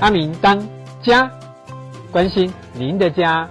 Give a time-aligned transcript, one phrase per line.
[0.00, 0.60] 阿明当
[1.02, 1.30] 家，
[2.10, 3.48] 关心您的家。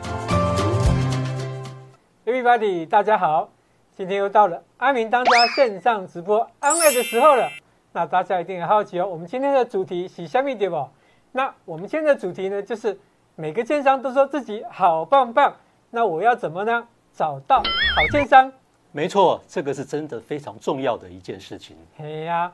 [2.25, 3.50] Everybody，大家好，
[3.96, 7.50] 今天又到了阿明当家线上直播安慰的时候了。
[7.92, 10.88] 那大家一定很好奇哦，我们今天的主题是虾米对不？
[11.32, 13.00] 那我们今天的主题呢，就是
[13.36, 15.55] 每个建商都说自己好棒棒，
[15.89, 16.88] 那我要怎么呢？
[17.14, 18.52] 找到好建商？
[18.91, 21.75] 没错，这个是真的非常重要的一件事情。
[21.98, 22.52] 嘿呀，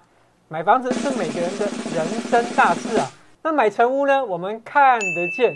[0.47, 1.65] 买房子是每个人的
[1.95, 3.11] 人生大事啊。
[3.49, 4.23] 那买成屋呢？
[4.23, 5.55] 我们看得见；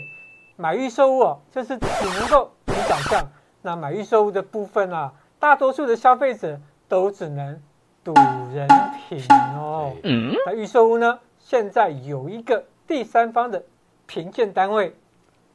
[0.56, 1.86] 买预售屋哦，就是只
[2.18, 3.24] 能够凭想象。
[3.62, 7.62] 那买预售屋的部分啊，大多数的消费者都只能
[8.02, 8.12] 赌
[8.52, 8.66] 人
[9.08, 9.92] 品哦。
[10.02, 10.34] 嗯。
[10.44, 11.20] 那预售屋呢？
[11.38, 13.62] 现在有一个第三方的
[14.06, 14.92] 评鉴单位，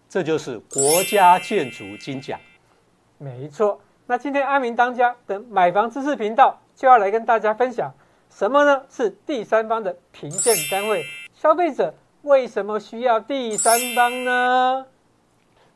[0.08, 2.40] 这就是国家建筑金奖。
[3.18, 3.82] 没错。
[4.06, 7.94] 那今天阿明当家的买房知识频道就要来跟大家分享
[8.30, 8.84] 什么呢？
[8.90, 11.94] 是第三方的评鉴单位，消费者。
[12.24, 14.86] 为什么需要第三方呢？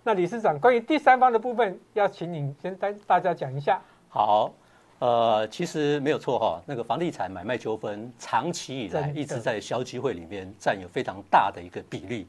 [0.03, 3.79] 那理事长，关于第三方的部分，要请你先跟大家讲一下。
[4.09, 4.51] 好，
[4.99, 12.27] 呃，其实没有错哈，那个房地产买卖纠纷长期以来一直在消基会里面占有非常大的一个比例，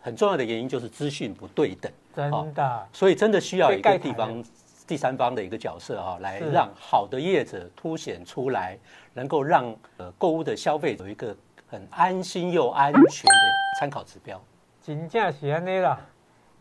[0.00, 4.42] 很重要的原因就是资讯不对等，真的，所以真的需要一个地方
[4.88, 8.76] 第三方的一个角色哈，来让好的业者凸显出来，
[9.14, 11.36] 能够让呃购物的消费者有一个。
[11.72, 14.38] 很安心又安全的参考指标，
[14.82, 15.98] 真正是安尼啦。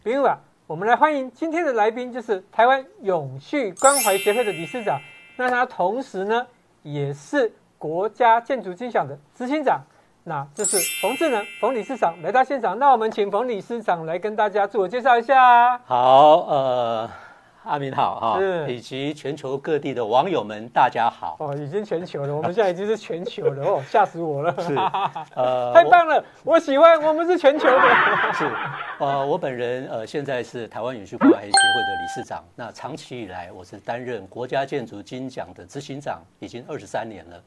[0.02, 4.98] 比如啊，我们来欢迎今天的来宾，就是台湾永续关怀协会的理事长。
[5.36, 6.48] 那他同时呢，
[6.82, 9.82] 也是国家建筑金奖的执行长。
[10.24, 12.80] 那这是冯智能冯理事长来到现场。
[12.80, 15.78] 那我们请冯理事长来跟大家自我介绍一下。
[15.80, 17.10] 好，呃。
[17.64, 21.38] 阿明好哈，以及全球各地的网友们，大家好。
[21.40, 24.52] 哦，已经全球了，我们现在已经是全球了哦， 吓死我了。
[24.64, 24.76] 是，
[25.36, 28.34] 呃，太棒了，我，我喜欢，我们是全球的。
[28.34, 28.52] 是，
[28.98, 37.40] 呃，我本人呃现在是台湾永续关怀协会的理事长，那长期以来我是担任国家建筑金奖的执行长，已经二十三年了。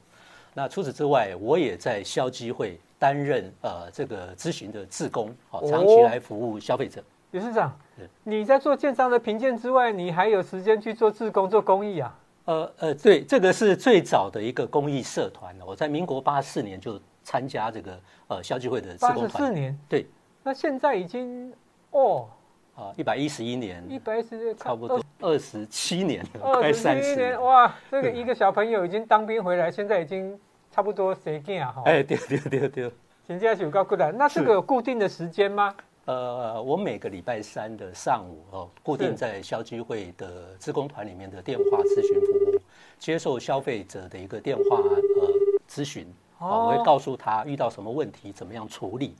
[0.55, 7.03] 那除此之外，我也在消基会担任呃这个咨询的志工，好，长期来服务消费者。
[7.35, 7.77] 理事长，
[8.23, 12.17] 你在做建商的评鉴之外，你还有时间去做自工、做公益啊？
[12.45, 15.53] 呃呃，对，这个是最早的一个公益社团。
[15.67, 19.29] 我在民国八四年就参加这个呃消基会的志工团。
[19.29, 20.07] 八四年，对。
[20.45, 21.53] 那现在已经
[21.91, 22.29] 哦，
[22.77, 30.39] 啊，一百一十一年，一百一十，差不多二十七年了，二十七年，哇，这个一个小朋友已经当兵回来，现在已经
[30.71, 31.83] 差不多生囝啊，哈。
[31.87, 32.93] 哎，对对对对。
[33.27, 35.75] 现在是有够过来，那这个有固定的时间吗？
[36.07, 42.61] 呃，我每个礼拜三的上午哦，固定在消基会的职工团里面的电话咨询服务，
[42.99, 45.29] 接受消费者的一个电话呃
[45.67, 46.07] 咨询，
[46.39, 49.15] 哦，我会告诉他遇到什么问题，怎么样处理，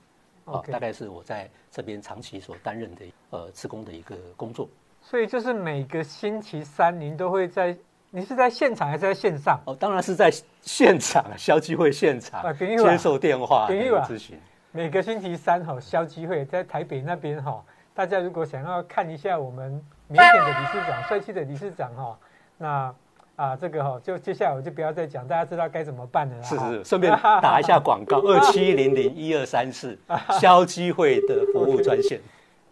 [0.45, 3.01] 啊，大概是我在这边长期所担任的
[3.31, 4.69] 呃职工的一个工作。
[5.01, 7.75] 所以就是每个星期三，您都会在，
[8.11, 9.59] 你是在现场还是在线上？
[9.65, 10.31] 哦，当然是在
[10.61, 14.39] 现场，消基会现场接受电话咨询。
[14.75, 17.63] 每个星期三哈，消基会在台北那边哈，
[17.93, 19.81] 大家如果想要看一下我们
[20.11, 22.19] 腼腆的理事长、 帅气的理事长哈，
[22.57, 22.93] 那
[23.37, 26.43] 啊这个哈，就接下来我就不要再讲，大家知道该怎么办了。
[26.43, 27.09] 是是，顺便
[27.41, 29.97] 打一下广告， 二七零零一二三四，
[30.41, 32.19] 消基会的服务专线。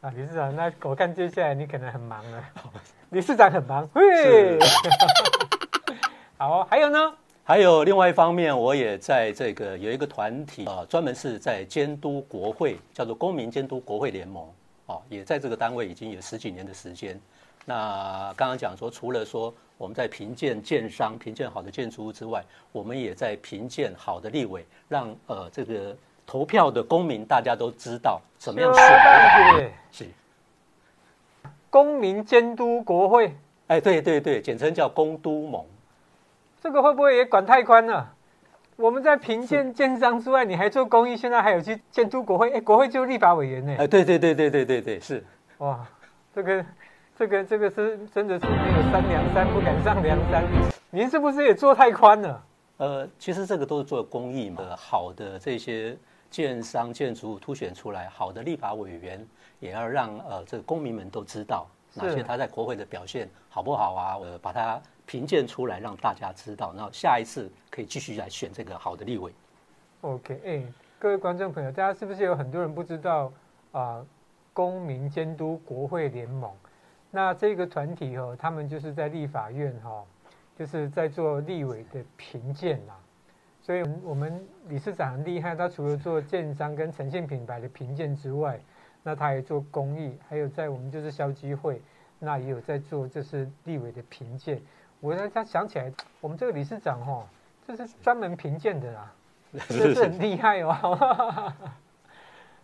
[0.01, 2.43] 啊，理事长，那我看接下来你可能很忙了。
[3.11, 4.59] 理事长很忙，嘿。
[6.37, 7.13] 好，还有呢？
[7.45, 14.47] 还有另外一方面，我也在这个有一个团体啊，专门是在监督国会，叫做公民监督国会联盟，
[14.87, 17.19] 啊，也在这个单位已经有十几年的时间。
[17.65, 25.93] 那刚刚讲说，除了说我们在评鉴建商、评鉴好的建筑物之外，我们也在评鉴好的立委，让呃这个
[26.25, 29.71] 投票的公民大家都知道怎么样选。
[29.91, 30.07] 是
[31.69, 33.35] 公民监督国会，
[33.67, 35.65] 哎，对对对，简称叫公都盟。
[36.63, 38.09] 这个会不会也管太宽了？
[38.77, 42.49] 我们在评鉴建商之外，你还做公益，现在还有去监督国会？
[42.51, 43.75] 哎，国会就是立法委员呢？
[43.79, 45.21] 哎，对对对对对对对，是。
[45.57, 45.85] 哇，
[46.33, 46.65] 这个
[47.17, 50.41] 这个这个是真的是没有三梁山不敢上梁山。
[50.89, 52.43] 您是不是也做太宽了？
[52.77, 55.97] 呃，其实这个都是做公益嘛，好的这些
[56.29, 59.27] 建商建筑物凸显出来，好的立法委员
[59.59, 64.15] 也要让呃这个公民们都知道哪些他在国会的表现好不好啊？
[64.23, 64.81] 呃，把它。
[65.05, 69.33] 评鉴出来让大家知道，然后下一次可以继续来选这个好的立委。
[70.01, 73.31] OK，哎、各位观众朋友，大家是不是有很多人不知道
[73.71, 74.05] 啊、
[74.53, 76.51] 公民监督国会联盟，
[77.09, 80.05] 那这个团体哦，他们就是在立法院哈、哦，
[80.57, 82.97] 就是在做立委的评鉴啦。
[83.61, 88.59] 所以我们理事长很厉害，他除了做建商跟诚信品牌的评鉴之外，
[89.01, 91.81] 那他还做公益，还有在我们就是消基会，
[92.19, 94.61] 那也有在做就是立委的评鉴。
[95.03, 95.91] 我让他想起来，
[96.21, 97.27] 我们这个理事长哦，
[97.67, 99.11] 这是专门评鉴的啦，
[99.67, 100.71] 这是很厉害哦。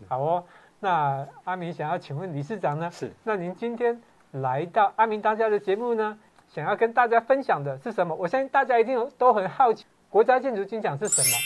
[0.08, 0.46] 好哦，
[0.80, 2.90] 那阿明想要请问理事长呢？
[2.90, 3.12] 是。
[3.26, 4.02] 那您今天
[4.32, 8.16] 来到阿明当家的节目呢，想要跟大家分享的是什么？
[8.16, 11.38] 我相信大家一定都很好奇，国家建筑金奖是什么？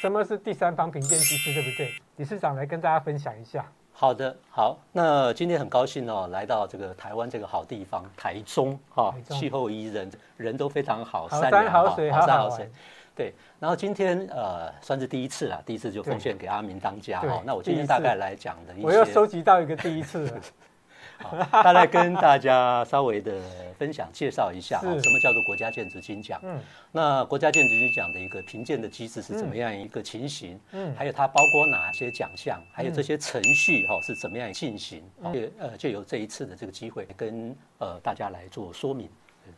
[0.00, 1.90] 什么是第三方评鉴机制，对不对？
[2.18, 3.66] 理事长来跟大家分享一下。
[3.98, 12.70] 好的，好，那今天很高兴哦，来到这个台湾这个好地方，台中哈、哦，气候宜人，人都非常好，善良好水，好山好水，
[13.14, 13.32] 对。
[13.58, 17.42] 然后今天呃，算是第一次啦，第一次就奉献给阿明当家哈。
[17.46, 20.40] 那我今天大概来讲的一些，我又收集到一个第一次了。
[21.18, 23.40] 好，大概跟大家稍微的
[23.78, 26.38] 分享介绍一下，什么叫做国家建筑金奖？
[26.42, 26.60] 嗯，
[26.92, 30.58] 那国家建筑金奖的一个评鉴的机制是怎么样一个情形？
[30.72, 32.60] 嗯，还有它包括哪些奖项？
[32.72, 35.02] 还有这些程序哈是怎么样进行？
[35.32, 39.08] 也呃，就由这一次的这个机会跟呃大家来做说明。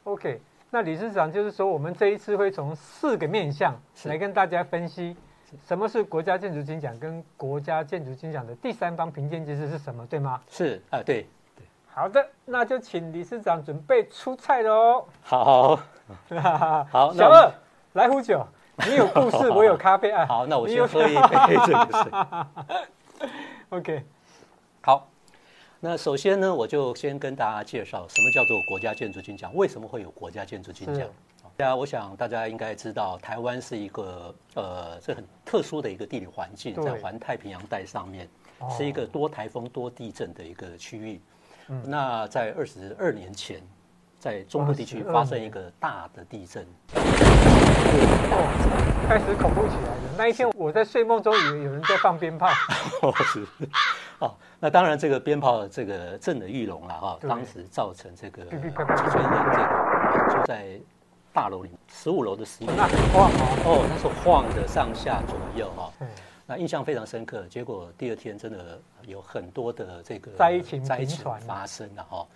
[0.05, 0.40] OK，
[0.70, 3.75] 那理事长就是说，我们这一次会从四个面向
[4.05, 5.16] 来跟大家分析，
[5.66, 10.40] 什么是国家建筑金奖，跟国家建筑金奖的第三方评鉴机制是什么，对吗？
[10.50, 11.26] 是啊，对。
[11.98, 15.04] 好的，那就请理事长准备出菜喽。
[15.20, 15.74] 好，
[16.92, 17.52] 好，小二
[17.94, 18.46] 来壶酒，
[18.86, 20.24] 你有故事， 我有咖啡啊。
[20.24, 23.26] 好，那我先喝一杯这个是。
[23.74, 24.04] OK，
[24.80, 25.08] 好，
[25.80, 31.04] 那首先呢，我就先跟大家介绍什么叫做国家建筑金奖，为什么会有国家建筑金奖？
[31.56, 38.28] 大家，我想大家应该知道，台湾是一个呃，这很特殊的一个地理环境，在环太平洋带上面，
[38.70, 41.20] 是一个多台风、多地震的一个区域。
[41.69, 43.61] 嗯、那在二十二年前，
[44.19, 46.65] 在中部地区发生一个大的地震，
[48.31, 50.00] 哦，开始恐怖起来了。
[50.17, 52.49] 那一天我在睡梦中以为有人在放鞭炮。
[53.03, 53.47] 哦，是。
[54.20, 60.81] 哦，那当然这个鞭炮这个震耳欲聋了哈，当时造成这个几千人这个住在
[61.32, 63.31] 大楼里十五楼的十一楼，那很晃
[63.65, 65.93] 哦，那时候晃的上下左右哈。
[66.50, 72.26] 那印象非常深刻，结果第二天真的有很多的这个灾情灾情发生了哈。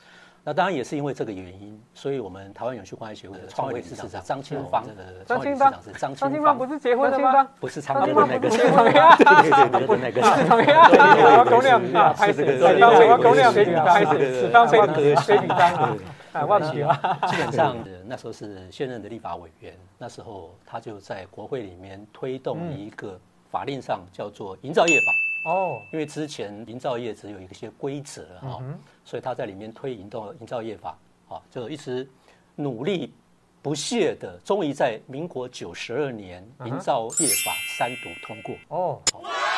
[0.44, 4.84] 那当然也是因为这个原因，所以我们台湾永续关爱协会的创会理事长张清芳，
[5.24, 7.48] 张清芳是张清芳，不是结婚的吗？
[7.58, 11.38] 不是唱歌的那个，对对对，那个是长庚。
[11.38, 12.68] 我公两笔，拍这个，
[13.08, 15.96] 我公两笔，拍这个，方飞飞飞比当
[16.34, 17.18] 啊，忘记了。
[17.30, 17.74] 基本上
[18.04, 23.18] 那时候是现任的立法委员，那时候他就在国会里面推动一个。
[23.52, 25.50] 法令上叫做营造业法。
[25.50, 28.62] 哦，因为之前营造业只有一些规则哈，
[29.04, 30.96] 所以他在里面推营造营造业法
[31.28, 32.08] 啊，就一直
[32.54, 33.12] 努力
[33.60, 38.54] 不懈的，终于在民国九十二年营造业法三读通过。
[38.69, 39.02] 哦。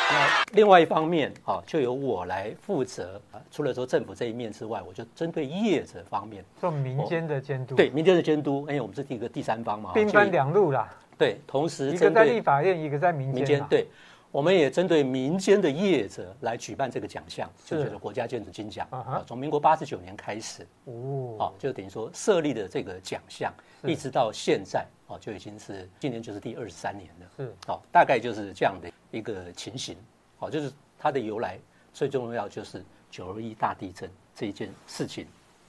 [0.07, 6.45] 那另外一方面啊，就由我来负责啊，除了说政府这一面之外，我就针对业者方面。
[6.61, 10.95] 做民间的监督，对民间的监督，因为我们是第一个第三方嘛，兵分两路啦。
[11.17, 13.35] 对，同时一个在立法院，一个在民间。
[13.35, 13.87] 民间对，
[14.31, 19.23] 我们也针对民间的业者来举办这个奖项，就叫做国家建筑金奖啊。
[19.27, 23.53] 从民国八十九年开始，哦，就等于说设立的这个奖项，
[23.85, 27.27] 一直到现在哦，就已经是今年就是第二十三年了。
[27.37, 29.97] 是，哦，大概就是这样的一个情形。
[30.41, 31.59] 哦，就是它的由来
[31.93, 35.27] 最重要就是九二一大地震这一件事情。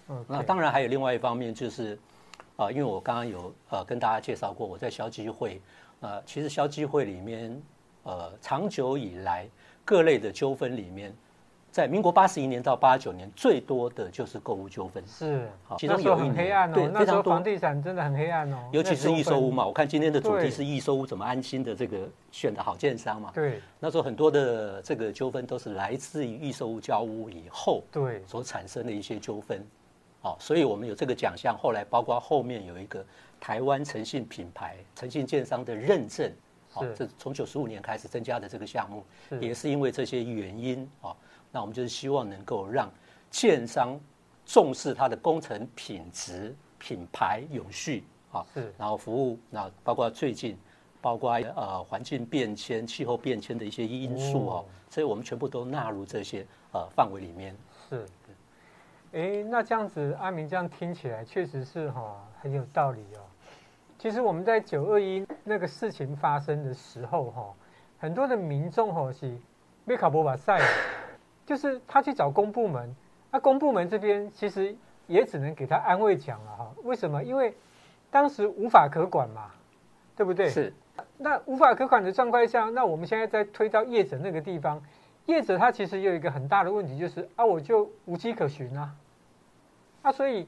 [0.10, 1.98] 嗯，那当然还有另外一方面就是。
[2.58, 5.62] 啊，因为我刚刚有呃跟大家介绍过，我在消基会，
[6.00, 7.62] 呃，其实消基会里面，
[8.04, 9.48] 呃，长久以来
[9.84, 11.14] 各类的纠纷里面，
[11.70, 15.04] 在民国八十一年到八九年最多的就是购物纠纷。
[15.06, 17.34] 是，好，其中有一年，很黑暗哦，对，非常多。
[17.34, 19.66] 房地产真的很黑暗哦，尤其是易收屋嘛。
[19.66, 23.32] 我看今天的主题是易收屋怎么安心的这个选的好建商嘛。
[23.34, 29.62] 对，那时候很多的这个纠纷都是来自于易收屋交屋以后，对，所产生的一些纠纷。
[30.26, 33.06] 哦，所以我们有这个奖项，后来包括后面有一个
[33.40, 36.32] 台湾诚信品牌、诚信建商的认证，
[36.74, 39.06] 哦，这从九十五年开始增加的这个项目，
[39.40, 41.16] 也是因为这些原因哦，
[41.52, 42.92] 那我们就是希望能够让
[43.30, 44.00] 建商
[44.48, 50.58] 重视它的工程品质、品牌永续啊，是，然后服务，那包括最近
[51.02, 57.56] 包括呃环境变迁、气候变迁的一些因素哦，所以我们全部都纳入这些呃范围里面。
[57.92, 58.04] 是。
[59.16, 63.24] 哎，那这样子，阿明这样听起来确实是哈、哦、很有道理哦。
[63.98, 67.54] 其实我们在九二一那个事情发生的时候哈、哦，
[67.98, 69.34] 很多的民众哈是
[69.86, 70.60] 被卡波瓦塞，
[71.46, 72.94] 就是他去找公部门，
[73.32, 74.76] 那公部门这边其实
[75.08, 76.70] 也只能给他安慰奖了哈。
[76.84, 77.24] 为什么？
[77.24, 77.56] 因为
[78.12, 79.50] 当时无法可管嘛，
[80.14, 80.50] 对不对？
[80.50, 80.74] 是。
[81.18, 84.84] 那无法可管的状况下，那我们现在在推到业者那个地方，
[85.26, 88.94] 业者他其实有一个很大的问题，就是啊，我就无迹可寻啊，
[90.06, 90.48] 啊，所以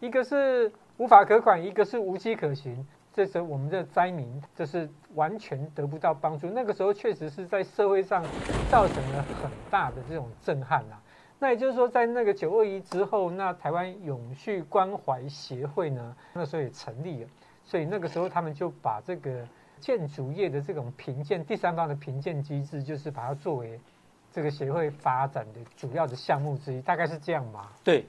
[0.00, 6.50] 一个是无法可管，一个是无机可寻，这时候我们的灾民就是完全得不到帮助。
[6.50, 8.20] 那个时候确实是在社会上
[8.68, 11.00] 造成了很大的这种震撼啊。
[11.38, 17.28] 那也就是说，在那个九二一之后，那台湾永续关怀协会呢，那时候也成立了，
[17.64, 19.46] 所以那个时候他们就把这个。
[19.78, 23.78] 建筑业的这种评鉴，第三方的评鉴机制，就是把它作为
[24.32, 27.68] 这个协会发展的主要的项目之一，大概是这样吗？
[27.84, 28.06] 对，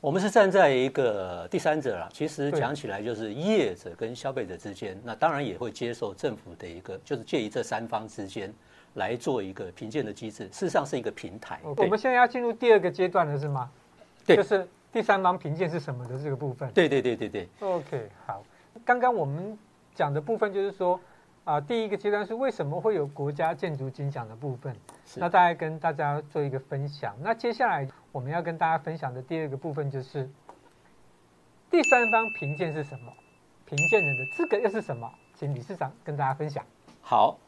[0.00, 2.08] 我们是站在一个第三者啦。
[2.12, 8.52] 其实讲起来，就是业者跟消费者之间，那当然也会接受政府的一个，就是介于这三方之间
[8.94, 10.44] 来做一个评鉴的机制。
[10.46, 11.60] 事实上是一个平台。
[11.62, 13.70] 我们现在要进入第二个阶段了，是吗？
[14.24, 16.70] 对，就是第三方评鉴是什么的这个部分。
[16.72, 17.48] 对对对对对。
[17.60, 18.44] OK，好，
[18.84, 19.58] 刚刚我们。
[19.94, 21.00] 讲的部分就是说，
[21.48, 24.76] 啊，第一个阶段是为什么会有国家建筑金奖的部分，
[25.16, 27.16] 那大概跟大家做一个分享。
[27.22, 30.28] 那接下来我们要跟大家分享的第二个部分就是，
[31.70, 33.10] 第三方评鉴是什么？
[33.64, 35.10] 评鉴人的资格又是什么？
[35.36, 36.62] 请理事长跟大家分享。
[37.00, 37.38] 好，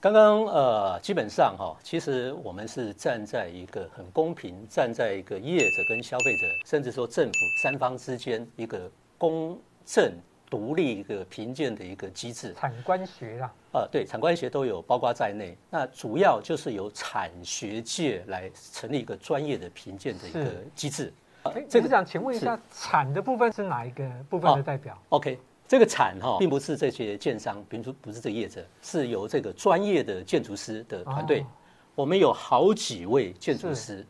[0.00, 8.88] 刚刚呃，基本上哈、哦，其实我们是站在一个很公平，站在一个业者跟消费者，甚至说政府三方之间一个
[9.18, 10.12] 公正。
[10.50, 15.56] 独立一个评鉴的一个机制，产官学啦，呃，对，产官学都有包括在内。
[15.68, 21.12] 那主要就是由产学界来成立一个专业的评鉴的一个机制。
[21.42, 24.94] 哎，理事长，请问一下，产的部分是哪一个部分的代表？
[25.10, 31.40] 哦，OK，这个产哈，并不是这些建商，比如说不是这个业者，是由这个专业的建筑师的团队。
[31.40, 31.46] 哦，
[31.94, 34.04] 我们有好几位建筑师。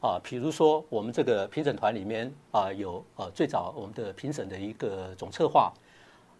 [0.00, 5.72] 啊，比如说我们这个评审团里面啊，有呃最早我们的评审的一个总策划，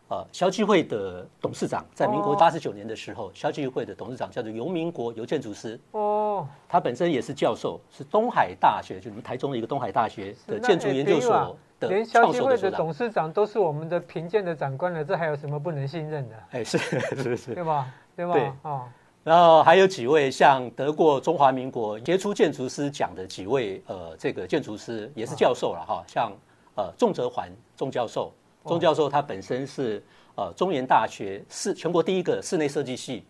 [0.09, 5.81] 呃，消基会的董事长，在民国八十九年的时候，消基会的董事长叫做游民国游建筑师。
[5.93, 16.37] 哦，他本身也是教授，是东海大学，就你们台中的一个东海大学的建筑研究所的创连消基会的董事长都是我们的评鉴的长官了，这还有什么不能信任的？
[16.51, 17.87] 哎，是是 是，对吧？
[18.15, 18.35] 对吧？
[18.35, 18.83] 对，哦。
[19.25, 26.31] 然后还有几位像得过中华民国杰出建筑师奖的几位呃，这个建筑师也是教授了哈，像
[26.77, 28.31] 呃仲哲环仲教授，
[28.66, 30.02] 仲教授他本身是
[30.37, 33.25] 呃中原大学室全国第一个室内设计系，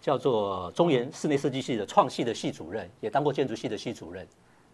[0.00, 4.26] 叫做中原室内设计系的创系的系主任，也当过建筑系的系主任，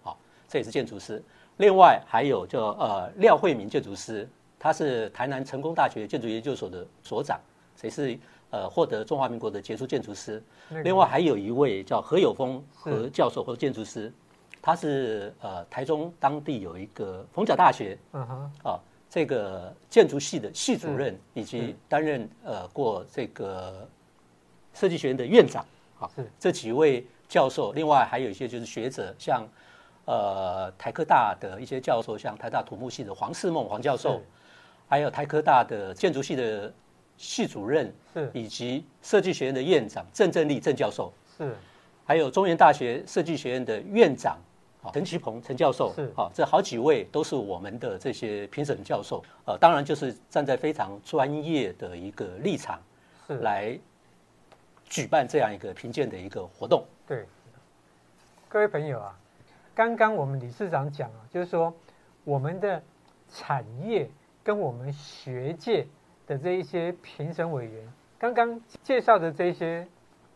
[0.03, 0.19] 好，
[0.49, 1.23] 这也是建筑师。
[1.57, 4.29] 另外还有叫呃廖惠明建筑师，
[4.59, 7.41] 他是台南成功大学建筑研究所的所长，
[7.77, 8.19] 谁是？
[8.53, 10.43] 呃，获得中华民国的杰出建筑师。
[10.85, 14.13] 另外还有一位叫何有峰何教授和建筑师，
[14.61, 18.79] 他是呃台中当地有一个逢甲大学，嗯哼，啊
[19.13, 23.87] 这个建筑系的系主任，以及担任呃过这个
[24.73, 25.63] 设计学院的院长。
[25.95, 29.47] 好，这几位教授，另外还有一些就是学者，像
[30.07, 34.23] 呃台科大的一些教授，像台大土木系的黄世梦黄教授，
[34.89, 36.73] 还有台科大的建筑系的。
[37.19, 41.55] 系主任是，以及设计学院的院长郑正立郑教授是，
[42.05, 44.39] 还有中原大学设计学院的院长
[44.83, 52.81] 啊陈其鹏陈教授是，啊这好几位都是我们的这些评审教授，呃当然就是站在非常专业的一个立场
[53.27, 53.79] 是来
[54.85, 56.85] 举办这样一个评鉴的一个活动。
[57.07, 57.25] 对，
[58.49, 59.19] 各位朋友啊，
[59.75, 61.73] 刚刚我们理事长讲啊，就是说
[62.25, 62.83] 我们的
[63.33, 64.11] 产业
[64.43, 65.87] 跟我们学界。
[66.25, 69.85] 的这一些评审委员，刚刚介绍的这些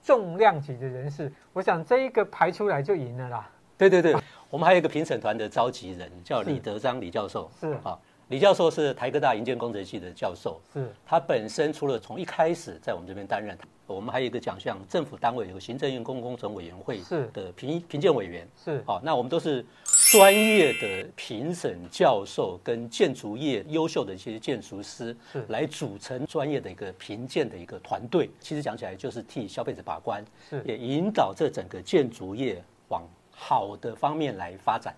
[0.03, 3.49] 重量级的人士，我想这一个排出来就赢了啦。
[3.79, 4.13] 对对对，
[4.51, 7.73] 我们还有一个评审团的召集人叫李德章李教授，是。
[7.83, 7.99] 啊，
[8.29, 10.89] 李教授是台科大营建工程系的教授，是。
[11.05, 17.27] 他本身除了从一开始在我们这边担任，我们还有一个奖项，政府单位有个行政院公共工程委员会是。
[17.33, 18.83] 的评评鉴委员，是。
[18.87, 19.65] 啊，那我们都是。
[20.13, 25.45] 专业的评审教授跟建筑业优秀的一些建筑师，是。
[25.49, 28.31] 来组成专业的一个评鉴的一个团队。
[28.39, 30.63] 其实讲起来就是替消费者把关，是。
[30.65, 33.03] 也引导这整个建筑业往
[33.39, 34.95] 好的方面来发展。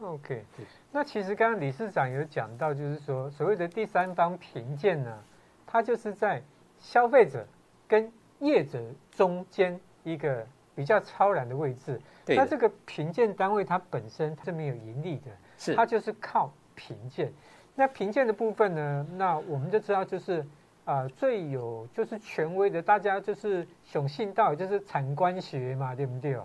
[0.00, 0.44] OK，
[0.92, 5.18] 那其实刚刚理事长有讲到，就是说所谓的第三方评鉴呢，
[5.66, 6.42] 它就是在
[6.78, 7.46] 消费者
[7.86, 12.00] 跟业者中间一个比较超然的位置。
[12.26, 17.32] 那这个评鉴单位它本身它是没有盈利的，是它就是靠评鉴。
[17.74, 20.40] 那评鉴的部分呢，那我们就知道就是
[20.84, 26.36] 啊、呃、最有就是权威的，大家就是雄信道就是产官学嘛，对不对？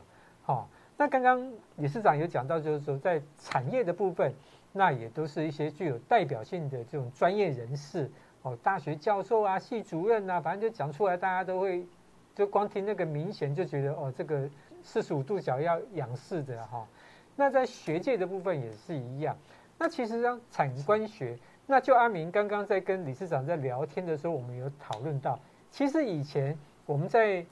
[0.41, 4.33] 好、哦，那刚刚理事长有讲到，就是说在产业的部分，
[4.71, 8.09] 那也都是一些具有代表性的这种专业人士
[8.43, 11.85] 哦，大学教授啊，系主任啊，反正就讲出来，大家都会
[12.35, 14.49] 就光听那个明显就觉得哦，这个
[14.81, 16.85] 四十五度角要仰视的哈、
[17.35, 19.35] 那在学界的部分也是一样。
[19.79, 25.39] 那其实让产官学，那就阿明刚刚在跟理事长在聊天的时候，我们有讨论到，
[25.71, 27.43] 其实以前我们在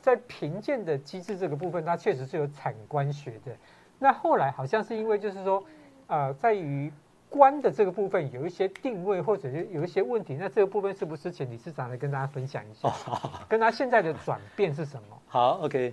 [0.00, 3.56] 在评鉴的机制这个部分，它确实是有产官学的。
[3.98, 5.64] 那后来好像是因为就是说，
[6.06, 6.92] 呃，在于。
[7.30, 12.88] 官的这个部分有一些定位，或者是有一些问题，那这个部分是不是请理事长来跟大家分享一下？
[13.48, 15.18] 跟他现在的转变是什么？
[15.26, 15.92] 好，OK，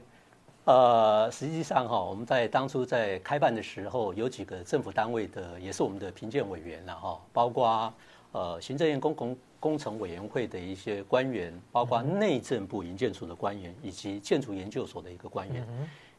[0.66, 7.92] 呃，实际上哈，我们在当初在开办的时候，有几个政府单位的，也是我们的评鉴委员了哈，包括
[8.32, 15.66] 呃行政院公共工程委员会的一些官员，包括内政部营建署的官员，以及建筑研究所的一个官员，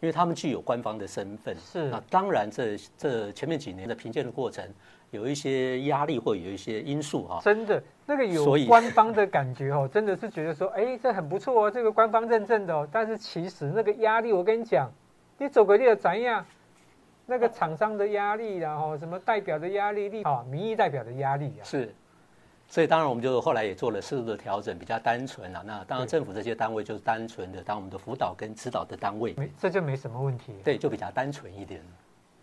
[0.01, 1.57] 因为他们具有官方的身份。
[1.57, 4.65] 是，那当然这这前面几年的评鉴的过程。
[5.11, 12.89] 有一些压力或有一些因素哈，真的那个有 官方的感觉哦，真的是觉得说，哎，这很不错哦，这个官方认证的哦。
[12.91, 14.91] 但是其实那个压力，我跟你讲，
[15.37, 16.43] 你走个地的怎样？
[17.27, 21.63] 那个厂商的压力，然后什么代表的压力力啊，民意代表的压力啊。
[21.63, 21.95] 是，
[22.73, 25.63] 所以当然我们就后来也做了适度的调整，比较单纯了。
[25.63, 30.55] 那当然政府这些单位就是单纯的当我们的辅导跟指导的单位，没这就没什么问题。
[30.65, 31.83] 对，就比较单纯一点。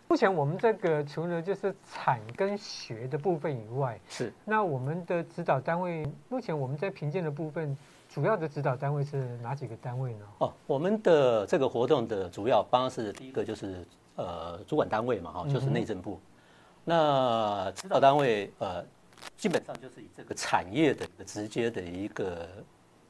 [0.07, 7.75] 目前我们这个除了就是产跟学的部分以外，是那我们的指导单位，目前我们在评鉴的部分，
[8.07, 10.25] 主要的指导单位是哪几个单位呢？
[10.41, 13.83] 哦，我们的这个活动的主要方式，第一个就是
[14.15, 16.19] 呃主管单位嘛，哈，就是内政部。
[16.85, 18.85] 嗯、那指导单位呃，
[19.37, 22.47] 基本上就是以这个产业的直接的一个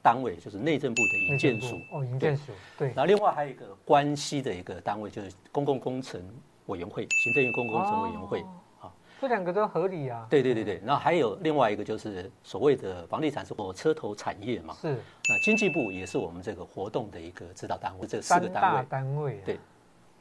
[0.02, 1.76] 单位，就是内政部的营建署。
[1.92, 2.88] 哦，营建署对。
[2.90, 6.22] 然后另外还有一个关系的一个单位，就是公共工程。
[6.70, 8.46] 委员会，行政院公共工程委员会，
[8.80, 10.28] 啊，这两个都合理啊。
[10.30, 14.76] 对对对对，那还有另外一个就是所谓的房地产是火车头产业嘛。
[14.80, 14.90] 是。
[14.94, 18.86] 那经济部也是我们这个活动的一个指导单位，这四个单位。
[18.88, 19.42] 单位。
[19.44, 19.60] 对。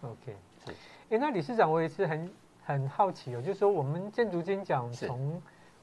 [0.01, 0.35] OK。
[0.65, 0.73] 是。
[1.11, 2.31] 哎，那理事长，我也是很
[2.65, 5.39] 很好奇哦，就是说我们建筑金奖从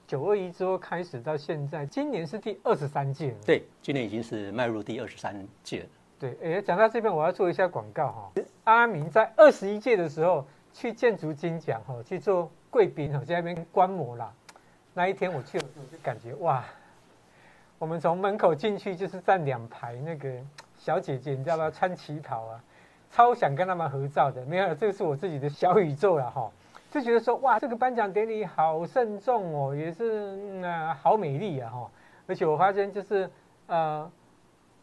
[0.07, 3.37] 九二一之后开始到现在，今年是第二十三届了。
[3.45, 5.85] 对，今年已经是迈入第二十三届了。
[6.19, 8.31] 对，哎，讲到这边，我要做一下广告哈。
[8.65, 14.31] 阿明在二十一届的时候去建筑金奖哈，去做贵宾哈，在那边观摩啦。
[14.93, 16.63] 那一天我去的时候，就感觉哇，
[17.79, 20.31] 我们从门口进去就是站两排那个
[20.77, 21.69] 小姐姐，你知道吗？
[21.69, 22.63] 穿旗袍啊，
[23.11, 24.45] 超想跟他们合照的。
[24.45, 26.49] 没有，这个是我自己的小宇宙了哈，
[26.95, 31.91] 就觉得说哇，这个颁奖典礼好慎重哦，也是那、嗯、好美丽啊哈。
[32.25, 33.29] 而且我发现就是
[33.67, 34.09] 呃。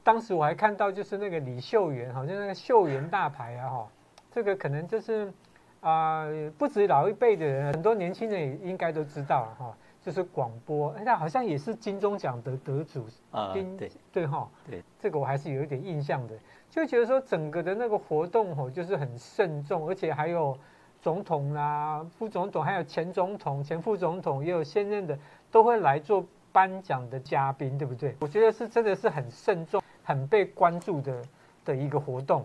[0.05, 3.89] 当时我还看到，就是那个李秀媛，好像那个秀媛大牌啊，哈，
[4.33, 5.33] 这个可能就是
[5.81, 6.27] 啊，
[6.59, 13.89] 不止老一辈的人，很多年轻人也应该都知道了哈，就是广播，那好像也是金钟奖的得主啊，对。
[14.13, 16.35] 对哈，对，这个我还是有一点印象的，
[16.69, 20.59] 就觉得说整个的那个活动哦，就是很慎重，而且还有
[21.03, 25.19] 总统啦、副总统，还有前总统、前副总统，也有现任的，
[25.51, 28.17] 都会来做颁奖的嘉宾，对不对？
[28.21, 29.83] 我觉得是真的是很慎重。
[30.05, 31.23] 很被关注的
[31.65, 32.45] 的一个活动，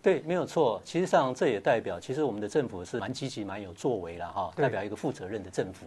[0.00, 0.80] 对，没有错。
[0.82, 5.86] 其实上这也代表，其实我们的政府是蛮积极、蛮有作为了哈，代表一个负责任的政府。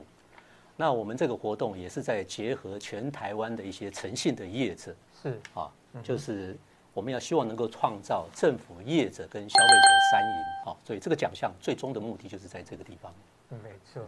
[0.78, 5.68] 那我们这个活动也是在结合全台湾的一些诚信的业者，是啊，
[6.04, 6.56] 就是
[6.94, 10.76] 我们要希望能够创造政府、业者跟消费者三赢啊。
[10.84, 13.12] 所以这个奖项最终的目的就是在这个地方。
[13.50, 14.04] 没错。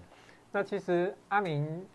[0.52, 1.86] 那其实阿明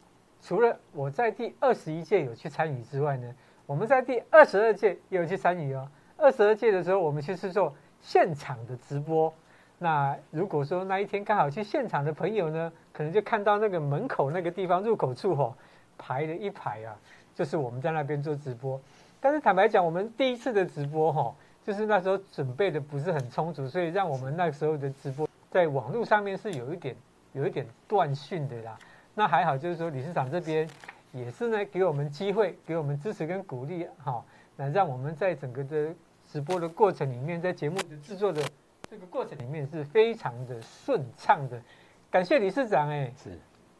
[0.41, 3.35] 除了我在第二十一届有去参与之外呢，
[3.67, 5.89] 我们在第二十二届也有去参与哦。
[6.17, 9.33] 二十二届的时候，我们去是做现场的直播。
[9.79, 15.55] 那如果说那一天刚好去现场的朋友呢，可能就看到那个门口那个地方入口处、哦，
[15.99, 16.97] 排了一排啊，
[17.35, 18.81] 就是我们在那边做直播。
[19.27, 21.35] 但是坦白讲，我们第一次的直播哈、
[21.65, 26.95] 就是那时候准备的不是很充足，所以让我们那时候的直播在网络上面是有一点
[27.33, 28.79] 有一点断讯的啦。
[29.17, 30.69] 那还好，就是说理事长这边。
[31.13, 35.93] 也是呢，给我们机会，给我们支持跟鼓励，哈，那让我们在整个的
[36.31, 38.41] 直播的过程里面，在节目的制作的
[38.89, 41.61] 这个过程里面是非常的顺畅的。
[42.13, 43.37] 感谢理事长，哎，是，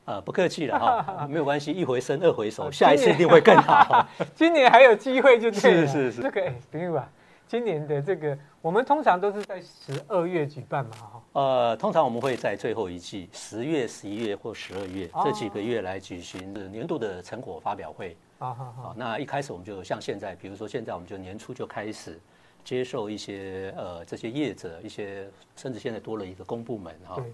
[0.07, 4.07] 啊，不客气了哈， 没有关系，一回生二回熟，下一次一定会更好。
[4.35, 7.07] 今年还有机会就对了，是是是，这个哎，朋友啊。
[7.49, 11.23] 今年的这个，我们通常都是在十二月举办嘛，哈。
[11.33, 18.17] 呃，通常我们会在最后一季，十月、十一月或十二月这几个月来举行年度的成果发表会。
[18.39, 18.95] 啊哈哈。
[18.97, 22.19] 那一开始我们就像现在，比如说现在我们就年初就开始
[22.65, 27.25] 接受一些呃这些业者一些，甚至现在多了一个公部门哈。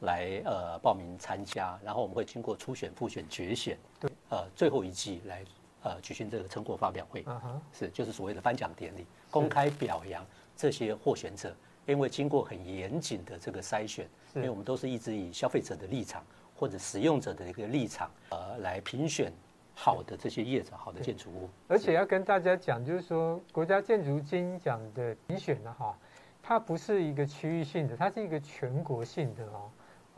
[0.00, 5.44] 来呃报名参加，然后我们会经过初选、复选、决选，对，呃最后一季来
[5.82, 10.24] 呃举行这个成果发表会，嗯哼，是就是所谓的颁奖典礼，公开表扬
[10.56, 11.54] 这些获选者，
[11.86, 16.24] 因为经过很严谨的这个筛选，因为我们都是一直以消费者的立场
[16.56, 19.32] 或者使用者的一个立场呃来评选。
[19.72, 25.96] 好的，这些业者，好的建筑物，而且要跟大家讲，就是说国家建筑金奖的评选呢，哈，
[26.42, 29.70] 它不是一个区域性的，它是一个全国性的哦，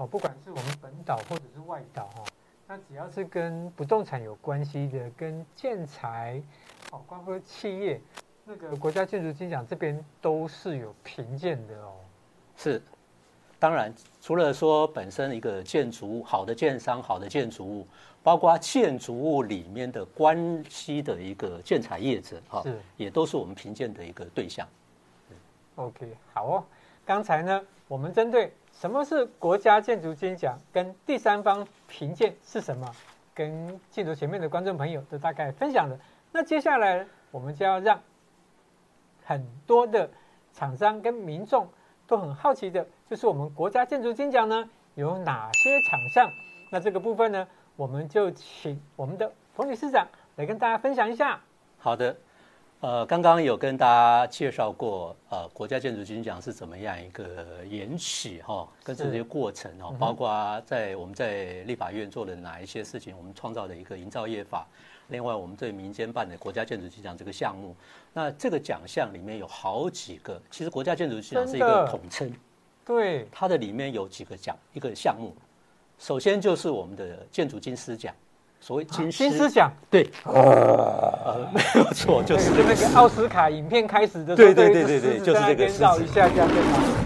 [0.03, 2.25] 哦，不管是我们本岛或者是外岛哈，
[2.67, 6.43] 那只要是跟不动产有关系的，跟建材，
[6.91, 8.01] 哦，包括企业，
[8.45, 11.93] 那个国家建筑金奖这边都是有评鉴的哦。
[12.57, 12.83] 是，
[13.61, 17.87] 当然，除了说本身一个建筑物好的建商，好的建筑物。
[18.25, 22.65] 包括建筑物里面的关系的一个建材业者，哈，
[22.97, 24.65] 也都是我们评鉴的一个对象。
[25.75, 26.65] OK，好哦。
[27.05, 32.93] 刚才呢，我们针对什么是国家建筑金奖，跟第三方评鉴是什么，
[33.33, 35.97] 跟镜头前面的观众朋友都大概分享了。
[36.33, 38.01] 那接下来，我们就要让
[39.25, 40.11] 很多的
[40.53, 41.69] 厂商跟民众
[42.09, 46.29] 都很好奇的，就是我们国家建筑金奖呢有哪些厂项？
[46.73, 47.47] 那这个部分呢？
[47.77, 51.41] 我们就请我们的冯理事长来跟大家分享一下。
[51.79, 52.17] 好的，
[52.83, 64.67] 呃，刚刚有跟大家介绍过，呃，国家建筑金奖是怎么样一个延起哈，跟这些过程哦，包括在我们在立法院做的哪一些事情，我们创造的一个营造业法，
[65.11, 67.77] 另外我们对民间办的国家建筑金奖这个项目，
[68.13, 72.35] 那这个奖项里面有好几个，其实国家建筑金奖是一个统称，
[72.85, 75.33] 对，它的里面有几个奖，一个项目。
[76.01, 78.13] 首先就是我们的建筑金狮奖，
[78.63, 86.49] 所谓金狮金狮奖，对，呃， 没有错，就是那个奥斯卡影片开始的时候，对对对对对，就是这个绕一下这样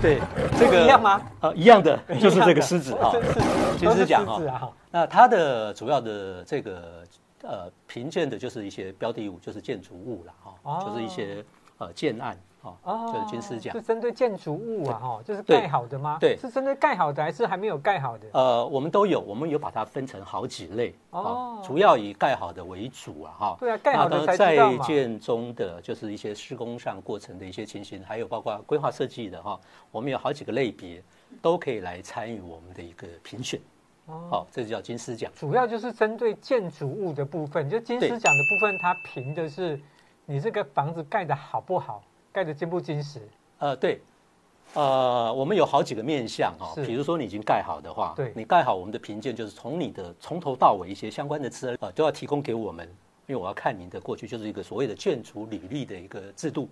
[0.03, 0.21] 对对，
[0.59, 1.23] 这个一样吗？
[1.41, 3.11] 呃，一样的，就是这个狮子哈，
[3.81, 4.71] 金 狮奖哈。
[4.91, 7.03] 那它的主要的这个
[7.43, 11.43] 呃评鉴的就是一些标的物，就是建筑物了哈，就是一些
[11.79, 12.37] 呃建案。
[12.83, 16.17] 哦，就是金狮奖是针对建筑物啊，哈，就是盖好的吗？
[16.21, 18.27] 对，是针对盖好的还是还没有盖好的？
[18.33, 23.57] 呃，我们都有，我们有把它分成好几类哦，主要以盖好的为主啊，哈。
[23.59, 24.27] 对啊，盖好的。
[24.37, 29.59] 在建中的就是一些施工上过程的一些情形，还有包括规划设计的哈，
[29.91, 31.03] 我们有好几个类别
[31.41, 33.61] 都可以来参与我们的一个评选。
[34.07, 39.81] 哦，这就叫金狮奖，主要就是针对建筑物的部分，就金狮奖的部分，它评的是
[40.25, 42.03] 你这个房子盖的好不好。
[42.37, 43.19] 盖的坚不坚实？
[43.61, 43.99] 呃，对，
[44.75, 52.87] 呃，我们有好几个面向哈，比如说你已经盖好的话，对，你盖好，我们的评鉴就是从你的从头到尾一些相关的资料呃都要提供给我们，
[53.27, 56.69] 因为我要看您的过去就是一个所谓的建筑履历的一个制度，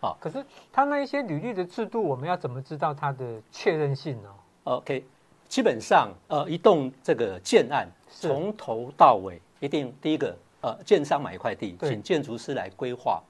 [0.00, 4.30] 啊，可是他那一些履历的制度，我们要怎么知道它的确认性呢
[4.64, 5.04] ？OK，
[5.48, 13.22] 基本上呃，一栋这个建案从头到尾一定第一个呃，建商买一块地，请建筑师来规划。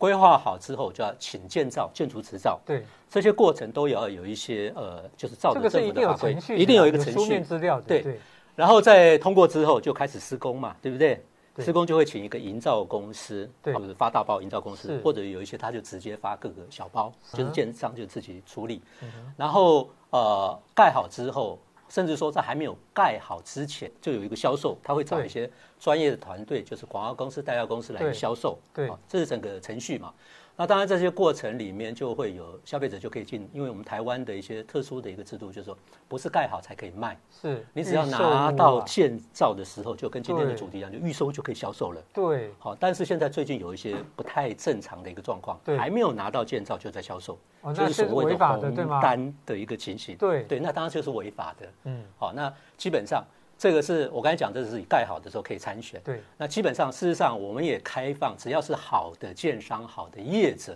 [0.00, 2.58] 规划好之后，就要请建造、建筑执照。
[2.64, 7.78] 对，这些过程都要有一些呃，就是照着政府的法规，一定，一定有一个程序、书面资料。
[7.82, 8.18] 对，对，
[8.56, 11.22] 然后再通过之后，就开始施工嘛，对不对？
[11.54, 18.80] 对，施工就会请一个营造公司，或者发大包营造公司，或者有一些他就直接发各个小包，就是建商就自己处理。
[19.02, 21.58] 嗯、然后呃，盖好之后。
[21.90, 28.56] 甚至说，在还没有盖好之前，就有一个销售，他会找一些专业的团队，就是广告公司、代销公司来销售。
[28.72, 30.14] 对，这是整个程序嘛。
[30.60, 35.74] 那当然，这些过程里面就会有消费者就可以进，因为我们台湾的一些特殊的一个制度，就是说
[36.06, 42.02] 不是盖好才可以卖，是你只要拿到建造的时候，就跟今天的主题一样，就预收就可以销售了。
[42.12, 47.38] 对，好，但是现在最近有一些不太正常的一个状况，还没有拿到建造就在销售，
[47.74, 50.14] 就是所谓的红单的一个情形。
[50.18, 51.66] 对对，那当然就是违法的。
[51.84, 53.24] 嗯，好，那基本上。
[53.60, 56.00] 这个是我刚才讲，这是盖好的时候可以参选。
[56.02, 60.74] 对，那基本上事实上我们也开放，只要是好的建商、好的业者，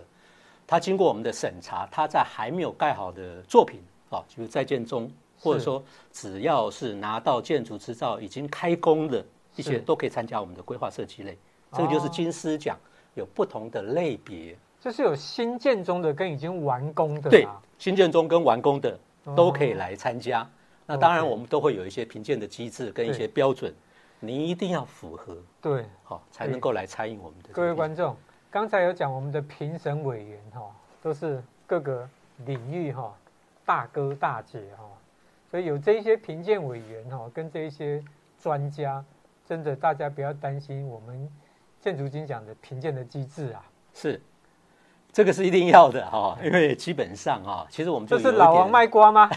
[0.67, 3.79] 他经过我们的审查，他在还没有盖好的作品
[4.11, 11.35] 啊，就是在建中，或者说只要是拿到建筑执照、已经开工的一些，都可以参加我们的规划设计类。
[11.71, 12.77] 这个就是金狮奖，
[13.15, 17.31] 有不同的类别，就是有新建中的跟已经完工的。
[17.31, 17.47] 对，
[17.79, 18.95] 新建中跟完工的
[19.35, 20.47] 都可以来参加。
[20.87, 23.73] 那当然，我们都会有一些评鉴的机制跟一些标准，
[24.19, 27.49] 你一定要符合，对，好才能够来参与我们的。
[27.53, 28.15] 各位观众，
[28.51, 30.71] 刚才有讲我们的评审委员哈，
[31.01, 32.07] 都是各个
[32.45, 33.17] 领域哈
[33.65, 34.83] 大哥大姐哈，
[35.49, 38.03] 所以有这一些评鉴委员哈跟这一些
[38.39, 39.03] 专家，
[39.45, 41.27] 真的大家不要担心我们
[41.81, 43.65] 建筑金奖的评鉴的机制啊。
[43.93, 44.21] 是，
[45.15, 49.29] 这个是一定要的哈， 因为基本上啊，其实我们就这是老王卖瓜吗？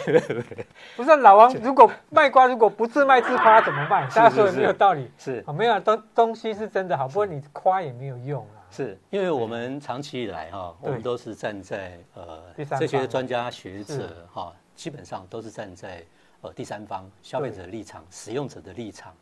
[0.97, 4.03] 不是老王，如果卖瓜，如果不自卖自夸怎么办？
[4.09, 5.09] 大家说有没有道理？
[5.17, 8.59] 是啊，没有东东西是真的好，不过你夸也没有用啊。
[8.73, 12.43] 是因为我们长期以来哈，我们都是站在呃
[12.77, 16.05] 这些专家学者哈，基本上都是站在
[16.41, 19.15] 呃第三方消费者的立场、使用者的立场，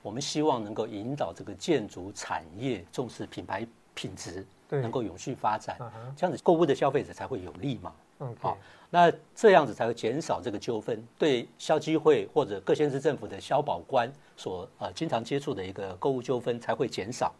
[0.00, 3.66] 我们希望能够引导这个建筑产业重视品牌
[3.98, 4.46] 品质。
[4.70, 5.78] 能够永续发展，
[6.14, 7.90] 这样子购物的消费者才会有利嘛。
[8.18, 8.58] 嗯，好，
[8.90, 17.32] 那这样子才会减少这个纠纷，对消基会或者各县市政府的消保官所呃经常接触的一个购物纠纷才会减少，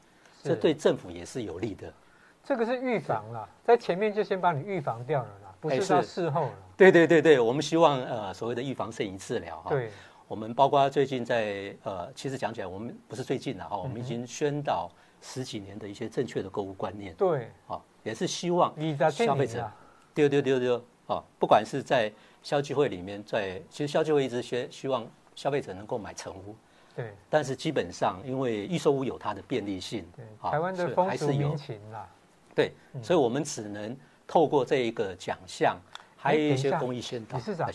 [0.42, 1.92] 这对政府也是有利的。
[2.42, 6.55] 这个是预防啦，在前面就先帮你预防掉了啦，不是到事后了。
[6.79, 9.68] 对对对对，我们希望呃所谓的预防胜于治疗哈。
[9.68, 9.90] 对，
[10.27, 14.90] 我们包括最近在呃，其实讲起来，我们不是最近了哈，我们已经宣导。
[15.20, 18.72] 十几年的一些正确的购物观念，对，啊，也是希望
[19.11, 19.70] 消费者，
[20.14, 20.76] 丢丢丢丢
[21.07, 26.54] 啊，不管是在消基会里面，在其实消基会一直希希望消费者能够买成屋，
[26.94, 32.09] 对，但是基本上因为预售屋有它的便利性，对，台湾的风俗民情啦，
[32.54, 35.76] 对，所以我们只能透过这一个奖项，
[36.16, 37.70] 还有一些公益宣导，理事长，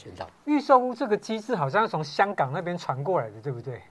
[0.46, 3.82] 预售屋这个机制好像从香港那边传过来的，对不对？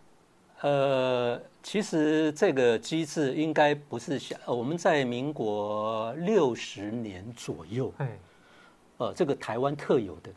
[0.62, 8.18] 呃，其实这个机制应该不是像呃，我们在民国六十年左右，哎，
[8.98, 10.30] 呃，这个台湾特有的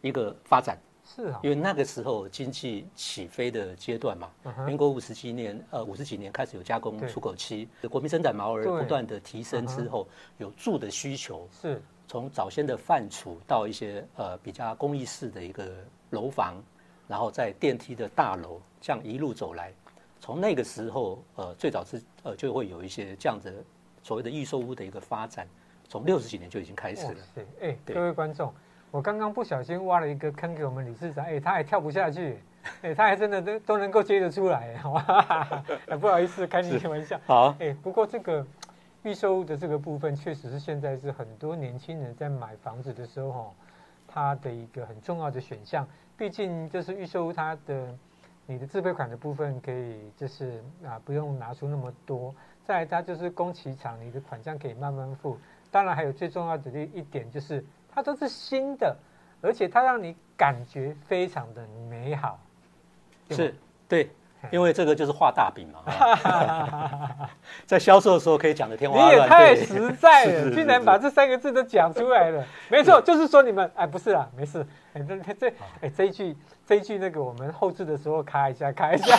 [0.00, 4.30] 一个发展是啊，因为那个时候经济起飞的阶段嘛，
[4.66, 15.68] 民国五十几年，呃，五十几年开始有加工出口期，国民生产毛额不断的提升之后，有住的需求是，从早先的饭厨到一些呃比较公益式的一个
[16.10, 16.62] 楼房。
[17.08, 19.72] 然后在电梯的大楼这样一路走来，
[20.20, 23.64] 从那个时候，呃，最早是呃就会有一些这样子
[24.02, 25.48] 所谓的预售屋的一个发展，
[25.88, 27.14] 从六十几年就已经开始了。
[27.34, 28.52] 对，哎，各位观众，
[28.90, 32.38] 我刚刚不小心挖了一个坑给我们理事长，哎，他还跳不下去，
[32.82, 35.64] 哎，他还真的都都能够接得出来， 好吧？
[36.00, 37.18] 不好意思，开你玩笑。
[37.26, 38.46] 好，哎，不过这个
[39.02, 43.54] 预售屋的这个部分，确实是现在是很多年轻人在买房子的时候，哈，
[44.18, 45.86] 它的一个很重要的选项。
[46.16, 47.96] 毕竟就是预售，它的
[48.46, 55.38] 你的自备款的部分可以就是啊不用拿出那么多，再来它就是工期长，你的款项可以慢慢付。
[55.70, 58.96] 当然还有最重要的一一点就是它都是新的，
[59.40, 62.40] 而且它让你感觉非常的美好。
[63.30, 63.54] 是，
[63.86, 64.10] 对。
[64.52, 67.28] 因为这个就是画大饼嘛，
[67.66, 69.16] 在销售的时候可以讲的天花乱坠。
[69.16, 72.44] 你也太实在了，竟然把这三个字都讲出来了。
[72.70, 74.64] 没错，就是说你们哎，不是啦，没事。
[74.94, 79.16] 哎，这这哎这一句这一句那个我们后置的时候卡一下，卡一下。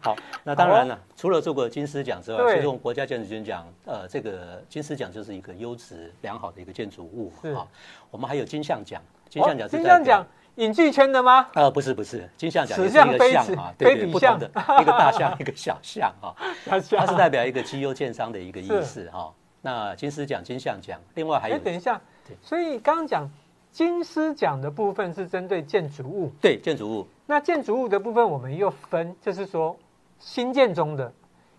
[0.00, 7.66] 好，那当然了，除了做过金狮奖之外，其实我们国家建筑金奖，呃，这个金狮奖就是一个优质良好的一个建筑物啊。
[8.10, 10.26] 我们还有金像奖，金像奖，金像奖。
[10.56, 11.46] 影剧圈的吗？
[11.54, 14.46] 呃，不是不是，金像奖也是一个象啊，对对，不同的
[14.80, 16.32] 一个大象， 一个小象啊，
[16.64, 19.32] 它是代表一个绩优建商的一个意思哈。
[19.60, 22.00] 那金狮奖、金像奖，另外还有，等一下，
[22.40, 23.30] 所以刚刚讲
[23.70, 27.06] 金狮奖的部分是针对建筑物，对建筑物。
[27.26, 29.76] 那建筑物的部分我们又分，就是说
[30.18, 31.12] 新建中的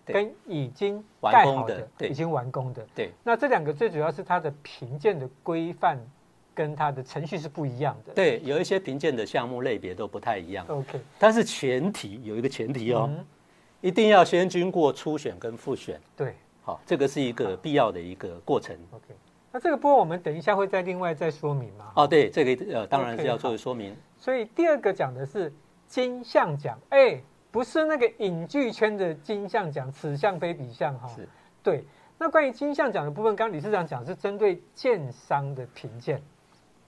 [0.04, 3.12] 跟已经完工的，已经完工的，对。
[3.22, 5.96] 那这两个最主要是它的评鉴的规范。
[6.58, 10.66] 跟它的程序是不一样的，对，有一些评鉴的项目类别都不太一样。
[10.66, 13.08] OK，但是前提有一个前提哦，
[13.80, 16.00] 一定要先经过初选跟复选。
[16.16, 18.76] 对，好，这个是一个必要的一个过程。
[18.90, 19.14] OK，
[19.52, 21.92] 那这个部分我们等一下会再另外再说明嘛？
[21.94, 23.94] 哦，对，这个呃当然是要作为说明。
[24.18, 25.52] 所以第二个讲的是
[25.86, 31.06] 金像奖，哎，不是那个影剧圈的金像奖，此项非彼项哈。
[31.14, 31.28] 是，
[31.62, 31.84] 对。
[32.20, 36.20] 那关于金像奖的部分，刚刚理事长讲是针对建商的评鉴。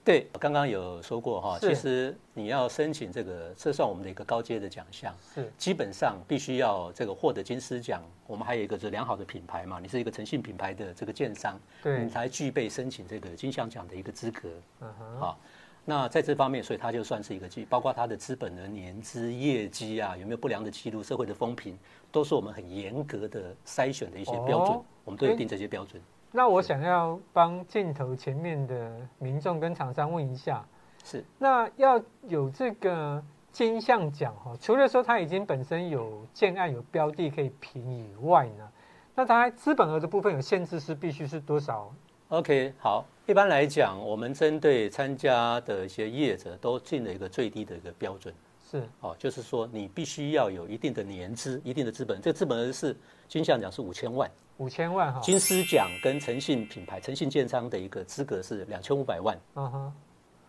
[0.03, 5.51] 对，刚刚有说过哈，其实你要申请这个，这算我们的一个高阶的奖项，是。
[5.59, 8.01] 基本上必须要这个获得金狮奖。
[8.25, 14.49] 我们还有一个是良好的品牌嘛，你是一个诚信品牌的这个建商，对，你才具备申请这个金像奖的一个资格。
[14.79, 15.39] 嗯哼，好，
[15.85, 21.77] 那在这方面，所以它就算是一个记，包括它的资本的年资、业绩啊，有没有不良的记录、社会的风评，
[22.11, 26.01] 都是我们很严格的筛选的一些标准，我们都有定这些标准。
[26.33, 30.65] 那我想要帮镜头前面的民众跟厂商问一下，
[31.03, 38.69] 是那要有这个金像奖哈，除了说它已经本身有建案有标的可以评以外呢，
[39.13, 41.93] 那它资本额的部分有限制是必须是多少
[42.29, 48.33] ？OK，好，一般来讲，我们针对参加的一些业者都定了一个最低的一个标准，
[48.65, 52.95] 是哦，就是说你必须要有一定的年资、一定的资本，这个资本额是
[53.27, 54.31] 金像奖是五千万。
[54.61, 55.19] 五千万哈。
[55.21, 59.35] 金狮奖跟诚信品牌、诚信建商的一个资格是两千五百万。
[59.55, 59.93] 嗯哼。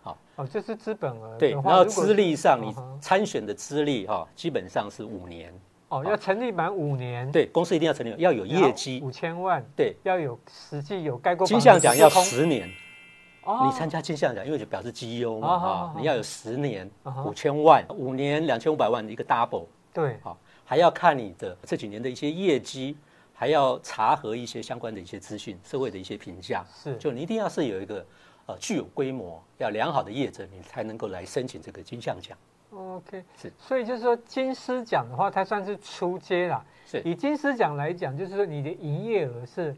[0.02, 1.38] 好哦，这是资本额。
[1.38, 5.50] 对，然后资历上，你参选的资历哈，基本上是五年。
[5.88, 7.30] 哦，要成立满五年。
[7.32, 9.00] 对，公司一定要成立，要有业绩。
[9.02, 9.64] 五千万。
[9.74, 11.46] 对，要有实际有盖过。
[11.46, 12.68] 金像奖要十年。
[12.68, 16.88] 你参加金像奖，因为就表示绩优嘛啊，你要有十年，
[17.24, 19.66] 五千万，五年两千五百万的一个 double。
[19.92, 20.18] 对。
[20.22, 22.96] 好，还要看你的这几年的一些业绩，
[23.32, 26.64] 还要查核一些相关的一些资讯，社会的一些评价。
[26.72, 26.96] 是。
[26.96, 28.04] 就你一定要是有一个。
[28.44, 32.36] 呃，具有规模、要良好的业者，你才能够来申请这个金像奖。
[32.72, 36.66] OK，是，所以就是说金狮奖的话，它算是初阶啦。
[36.84, 39.72] 是，以金狮奖来讲，就是说你的营业额是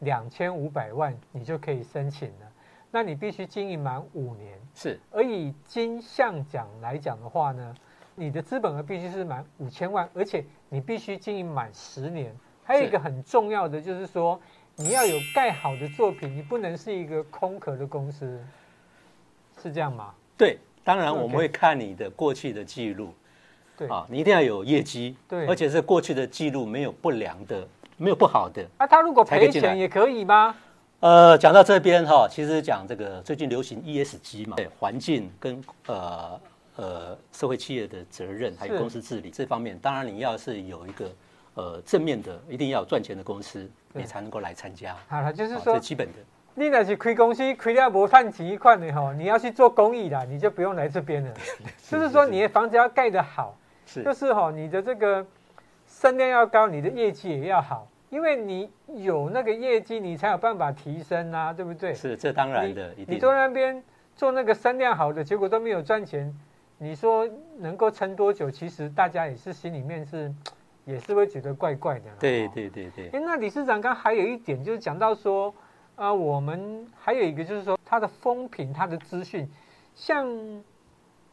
[0.00, 2.52] 两千五百万，你就可以申请了。
[2.90, 4.60] 那你必须经营满五年。
[4.74, 7.74] 是，而以金像奖来讲的话呢，
[8.14, 12.36] 你的资本额必须是满五千万，而且你必须经营满十年。
[12.64, 14.40] 还有一个很重要的就是说。
[14.76, 18.42] 你要有盖好的作品，你不能是一个空壳的公司，
[19.62, 20.14] 是这样吗？
[20.38, 23.12] 对，当然我们会看你的过去的记录，
[23.76, 27.68] 对啊，你一定要有业绩，对，而且是过去的记录没有不良的，
[27.98, 28.66] 没有不好的。
[28.78, 30.56] 啊，他如果赔钱也可以吗？
[31.00, 36.40] 呃，讲到这边哈，其实讲这个最近流行 ESG 嘛，对，环境跟呃
[36.76, 41.10] 呃社会企业的责任，还有公司治理这方面，当然你要是有一个。
[41.54, 44.96] 呃，正面的一定要赚钱的公司，你才能够来参加。
[45.08, 46.18] 好了，就是说，基本的。
[46.54, 51.34] 你那是开公司开了无赚钱一块的哈，你要去做公益的，你就不用来这边了。
[51.88, 55.26] 就是说，你的房子要盖得好，是，就是哈，你的这个
[55.86, 61.94] 声量要高，你的业绩也要好，因为你有那个业绩，你才有办法提升啊，对不对？
[61.94, 62.94] 是，这当然的。
[63.06, 63.82] 你坐那边
[64.14, 66.32] 做那个声量好的，结果都没有赚钱，
[66.78, 68.50] 你说能够撑多久？
[68.50, 70.32] 其实大家也是心里面是。
[70.90, 72.10] 也是会觉得怪怪的。
[72.18, 73.08] 对对对对。
[73.12, 75.48] 哎，那理事长刚还有一点就是讲到说，
[75.94, 79.48] 啊、呃，我们还有一个就是说，他的风评、他的资讯，
[79.94, 80.26] 像，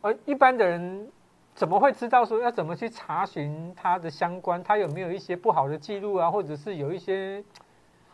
[0.01, 1.11] 呃，一般的人
[1.55, 4.63] 怎么会知道说要怎么去查询他的相关？
[4.63, 7.43] 他有没有一些不好的记录啊，或者是有一些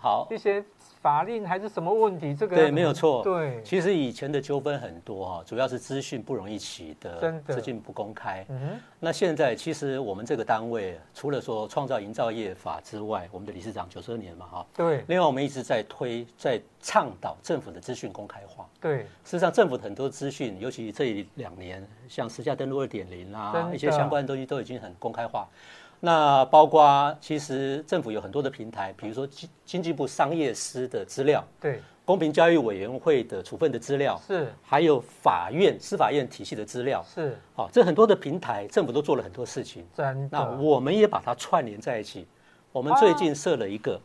[0.04, 0.64] 好一些。
[1.02, 2.34] 法令还是什么问题？
[2.34, 3.22] 这个对，没有错。
[3.24, 8.46] 对，其实以前的纠纷很多哈，主要是资讯不容易取得，资讯不公开。
[8.48, 8.80] 嗯哼。
[9.02, 14.66] 那现在其实我们这个单位除了说创造营造业法之外，我们的理事长九十二年嘛哈。
[14.74, 15.04] 对。
[15.10, 18.66] 另外我们一直在推，在倡导政府的资讯公开化。
[18.80, 19.00] 对。
[19.00, 25.46] 事实上，政府很多资讯，尤其这两年，像实价登录二点零啊，一些相关的东西都已经很公开化。
[26.06, 40.38] 那包括其实政府有很多的平台，比如说经经济部商业司的资料，对，公平交易委员会的处分的资料，是，还有法院司法院体系的资料，是，好，这很多的平台，政府都做了很多事情，真的。
[40.38, 42.28] 那我们也把它串联在一起，
[42.74, 43.98] 我们最近设了一个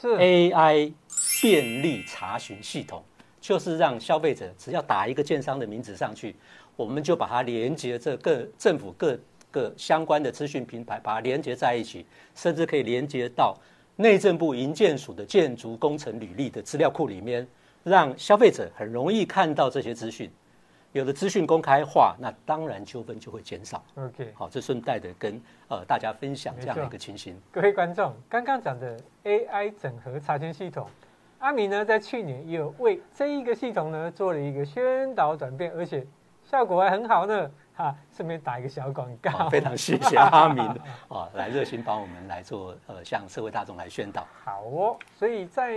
[0.00, 0.94] 是 AI
[1.42, 3.04] 便利查询系统，
[3.38, 6.34] 就是让消费者只要打一个建商的名字上去，
[6.74, 9.18] 我们就把它连接这各政府各。
[9.54, 13.56] 个相关的资讯平台，把它连接在一起，甚至可以连接到
[13.94, 17.46] 内政部营建署的建筑工程履历的资料库里面，
[17.84, 20.28] 让消费者很容易看到这些资讯。
[20.90, 23.84] 有的资讯公开化，那当然纠纷就会减少。
[23.96, 27.36] OK，好，这顺带的跟呃大家分享这样的一个情形。
[27.52, 30.88] 各位观众，刚刚讲的 AI 整合查询系统，
[31.38, 36.06] 阿明呢在去年也有为这一个系统呢做了一个宣导转变，而且
[36.44, 37.50] 效果还很好呢。
[37.74, 40.64] 哈，顺便打一个小广告，非常谢谢阿明
[41.08, 44.26] 哦，来热心帮我们来做呃，向社会大众来宣导。
[44.44, 45.72] 好哦，所以在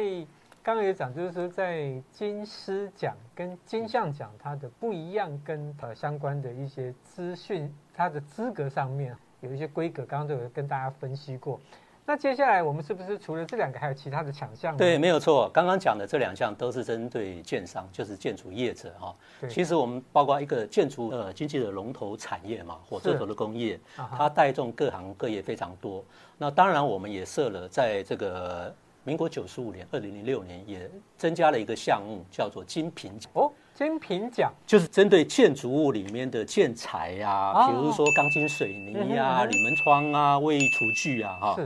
[0.62, 11.60] 刚刚也讲，就是说在金狮奖跟金像奖它的不一样，跟呃相关的一些资讯，它的资格上面有一些规格，刚刚都有跟大家分析过。
[12.10, 14.78] 那接下来我们是不是除了这两个，还有其他的强项？
[14.78, 15.50] 对，没有错。
[15.54, 19.14] 刚刚讲的这两项都是针对建商，就是建筑业者哈。
[19.50, 23.78] 其实我们包括一个建筑呃经济的龙头产业嘛，火车头的工业，
[24.18, 26.02] 它带动各行各业非常多。
[26.38, 33.30] 那当然我们也设了，在这个民国九十五年，二零零六年也增加了一个项目，叫做精品奖。
[33.34, 41.60] 哦，精品奖就是针对建筑物里面的建材呀，比如说钢筋水泥呀、铝门窗啊、卫浴厨具啊，哈。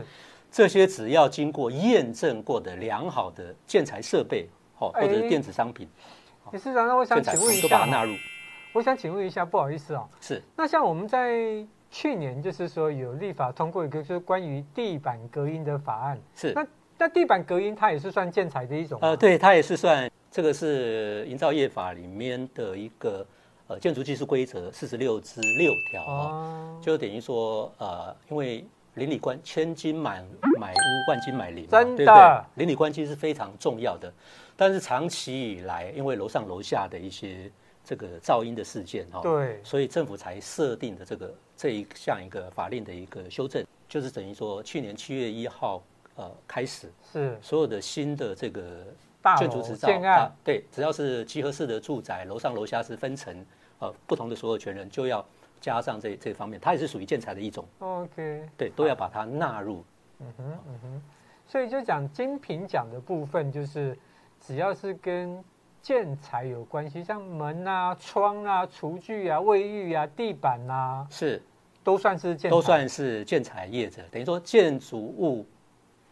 [0.51, 5.87] 这些只要经过验证过的良好的建材设备，或者是电子商品，
[6.52, 8.13] 理事长，那我想请问一下，都把它纳入。
[8.73, 10.41] 我想请问一下，不好意思哦，是。
[10.58, 16.52] 那像我们在去年就是说有立法通过一个就是关于地板隔音的法案，是。
[16.54, 18.99] 那那地板隔音它也是算建材的一种？
[19.02, 20.12] 呃，对，它也是算。
[20.29, 23.25] 这个是营造业法里面的一个
[23.67, 28.65] 呃建筑技术规则四十六之六条，哦，就等于说呃，因为。
[28.96, 30.21] 邻里关千金买
[30.60, 32.42] 买屋，万金买邻，真的，对不对？
[32.56, 34.12] 邻里关系是非常重要的。
[34.58, 37.50] 但是长期以来，因为楼上楼下的一些
[37.85, 45.81] 这个噪音的事件哈，对，所以政府才设定的这个这一项一个法令的一个修正，就是等于说去年七月一号
[46.15, 48.85] 呃开始是所有的新的这个
[49.37, 53.33] 建筑执照啊，对，只要是集合式的住宅，楼上楼下是分层
[53.79, 55.25] 呃不同的所有权人就要。
[55.62, 57.63] 加上这这方面，它也是属于建材的一种。
[57.79, 59.83] OK，对，都要把它纳入。
[60.19, 61.01] 嗯哼，嗯哼。
[61.47, 63.97] 所以就讲精品奖的部分，就是
[64.39, 65.43] 只要是跟
[65.81, 71.41] 建材有关系，像门啊、窗啊、厨具啊、卫浴啊、地板啊，是
[71.83, 74.01] 都算是建材，都算是建材业者。
[74.12, 75.45] 等于说建筑物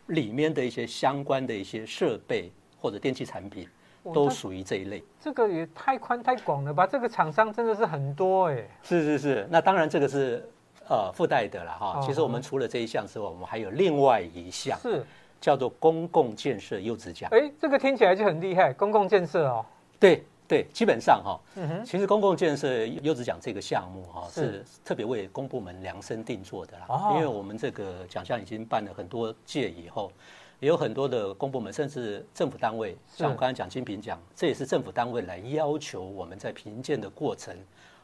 [0.07, 3.67] 里面的一些相关的一些设备或者电器产品。
[4.13, 6.87] 都属于这一类，这个也太宽太广了吧？
[6.87, 8.67] 这个厂商真的是很多哎。
[8.81, 10.43] 是是是，那当然这个是
[10.87, 12.01] 呃附带的了哈。
[12.01, 15.05] 其实我们除了这一项之外，我们还有另外一项，是
[15.41, 17.29] 叫做公共建设优质奖。
[17.33, 19.65] 哎，这个听起来就很厉害，公共建设哦。
[19.99, 27.11] 对对，基本上哈，嗯哼，其实公共建设优质奖这个项目哈是特别为公部门量身定做的啦。
[27.13, 30.11] 因为我们这个奖项已经办了很多届以后。
[30.59, 37.55] 也有很多的公部门，甚至政府单位，像我刚才讲金平奖，这也是政府单位来要求我们在评鉴的过程，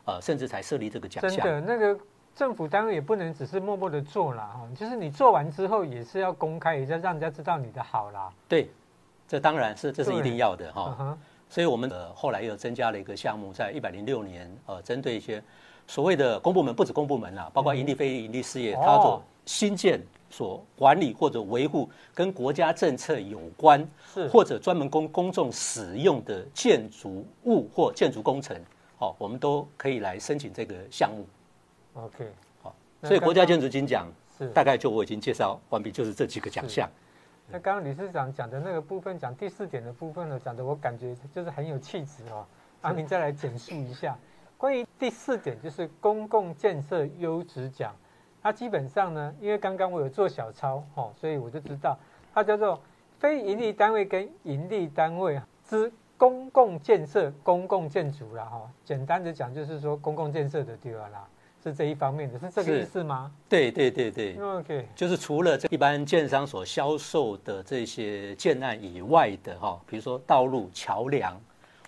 [0.06, 1.46] 呃，甚至才设立这个奖项。
[1.46, 2.00] 真的，那个
[2.34, 8.32] 政府单位也不能只是默默的做啦，哈，就是你做完之后也是要公开，也要让人家知道你的好啦。
[8.48, 8.72] 对，
[9.28, 11.18] 这当然是这是一定要的哈。
[11.50, 15.42] 所以我们呃后来又增加了一个项目，在一百零六年，呃，针对一些
[15.88, 20.00] 所谓的公部门，不止公部门啦，包括营利、非营利事业，它做新建。
[20.28, 23.88] 所管理或者维护跟国家政策有关，
[24.30, 28.60] 或者专门供公众使用的建筑物或建筑工程，
[28.98, 31.26] 好，我们都可以来申请这个项目。
[31.94, 32.28] OK，
[32.62, 34.12] 好，所以国家建筑金奖
[34.54, 36.90] 大概就我已经介绍完毕，就是这几个奖项。
[37.48, 42.46] 那刚刚理事长讲的那个部分，讲第四点的部分呢，讲的我感觉就是很有气质哦。
[42.82, 44.18] 阿明再来简述一下，
[44.58, 47.96] 关于第四点就是公共建设优质奖。
[48.42, 51.98] 它基本上呢，因为刚刚我有做小抄，哦，所以我就知道
[52.34, 52.80] 它叫做
[53.18, 58.72] 非盈利单位跟盈利单位之公共建设、公共建筑啦，哈。
[58.84, 61.28] 简单的讲就是说公共建设的地方啦，
[61.66, 63.32] 是这一方面的，是这个意思吗？
[63.50, 71.40] 对对对对，OK，就是除了这一般建商所销售的这些建案以外的哈，比如说道路、桥梁，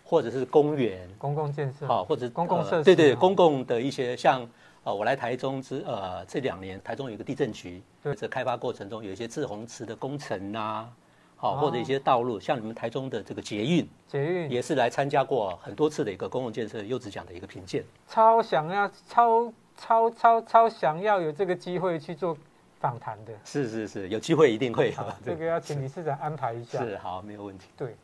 [0.03, 4.47] 或者是公园、公共建设，好，或者公共设施，呃、对对，公共的一些像。
[4.83, 7.83] 哦，我来台中之呃这两年，台中有一个地震局，
[8.15, 10.89] 在开发过程中有一些滞洪池的工程啊，
[11.35, 17.83] 好或者一些道路，像你们台中的这个捷运，捷运也是来参加过很多次的一个公共建设优质奖的一个评鉴。
[18.07, 22.35] 超想要，超超超超想要有这个机会去做
[22.79, 23.31] 访谈的。
[23.45, 24.91] 是是是，有机会一定会。
[24.91, 26.83] 有，这个要请理事长安排一下。
[26.83, 27.69] 是好，没有问题。
[27.77, 27.95] 对，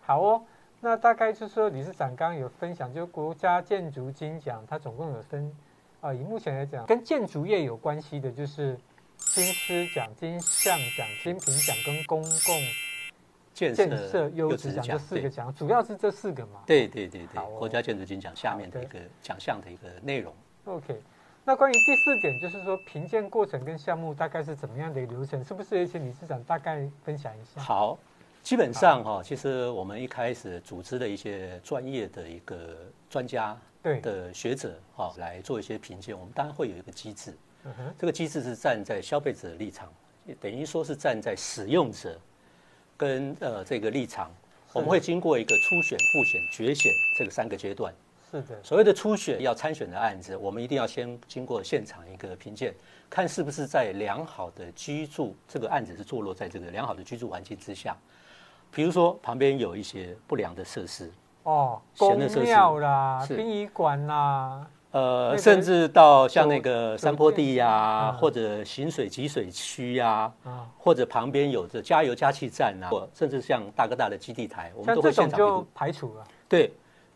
[0.00, 0.42] 好哦。
[0.80, 5.50] 那大概就是说，理事长刚刚有分享，就国家建筑金奖，它总共有分。
[6.00, 8.78] 啊，以目前来讲，跟建筑业有关系的，就是
[9.16, 12.60] 金狮奖、金像奖、金品奖跟公共
[13.54, 16.60] 建设优质奖这四个奖，主要是这四个嘛？
[16.66, 20.34] 对对对对，国家建筑金奖下面的一个奖项的一个内容。
[20.64, 21.00] OK，
[21.44, 25.44] 那关于第四点，就是说评鉴过程跟项目大概是怎么样的一个流程？
[25.44, 27.60] 是不是也请理事长大概分享一下？
[27.60, 27.98] 好，
[28.42, 32.76] 基本上哈，其实我们一开始组织的一些专业的一个
[33.08, 33.56] 专家。
[33.84, 37.36] 对的学者啊，来做一些评鉴，我们当然会有一个机制。
[37.64, 39.92] 嗯哼，这个机制是站在消费者的立场，
[40.40, 42.18] 等于说是站在使用者
[42.96, 44.30] 跟呃这个立场，
[44.72, 47.92] 我们会经过一个初选、复选、决选这个三个阶段。
[48.42, 52.74] 是的，所谓的初选要参选的案子，我们一定要先经过现场一个评鉴，
[53.08, 57.96] 看是不是在良好的居住，这个案子是坐落在这个良好的居住环境之下。
[58.70, 61.12] 比如说旁边有一些不良的设施。
[61.44, 76.24] 哦，宫庙啦，殡仪馆啦，呃，甚至到像那个山坡地呀、啊，或者行水集水区呀，啊，或者旁边有着加油加气站啊，或甚至像大哥大的基地台，我们都会现场就排除了。
[76.48, 76.72] 对，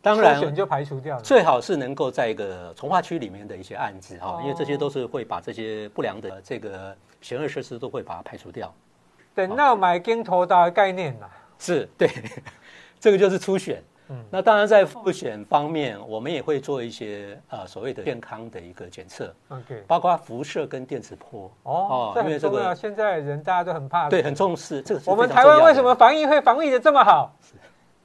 [0.09, 1.22] 当然选就排除掉了。
[1.22, 8.72] 最好是能够在一个从化区里面的一些案子哈，因为这些都是会把这些不良的这个嫌恶设施都会把它排除掉。
[9.34, 11.28] 等到买镜头的概念啦，
[11.59, 12.11] 是对，
[12.98, 13.82] 这个就是初选。
[14.11, 25.02] 嗯，那当然，在复选方面，我们也会做一些呃所谓的健康的一个检测，OK，包括辐射跟电磁波哦，因为这个现在人大家都很怕，对，很重视这个。
[25.04, 27.30] 我们台湾为什么防疫会防疫的这么好？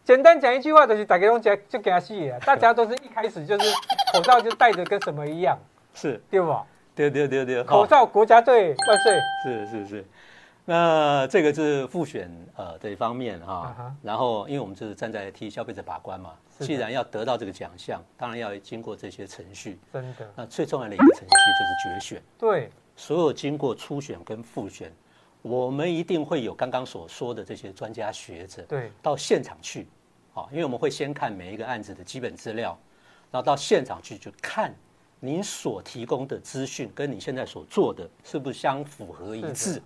[0.03, 3.65] 简单讲一句话，就是大家都讲就给他洗， 大家都是一开始就是
[4.13, 5.57] 口罩就戴着跟什么一样，
[5.93, 6.65] 是对吧？
[6.95, 9.19] 对对对对，口罩国家队万岁！
[9.43, 10.05] 是是是。
[10.65, 13.91] 那这个是复选呃这一方面哈，uh.
[14.01, 19.77] 然后因为我们就是站在替消费者把关嘛，既然要得到这个奖项，当然要经过这些程序。
[19.91, 20.29] 真的。
[20.35, 22.23] 那最重要的一个程序就是决选。
[22.37, 22.69] 对。
[22.95, 24.89] 所有经过初选跟复选，
[25.43, 29.87] 我们一定会有刚刚所说的这些专家学者，对，到现场去，
[30.33, 32.75] 啊，因为我们会先看每一个案子的基本资料，
[33.29, 34.73] 然后到现场去就看
[35.19, 39.81] 您所提供的资讯跟你现在所做的是不是相符合一致。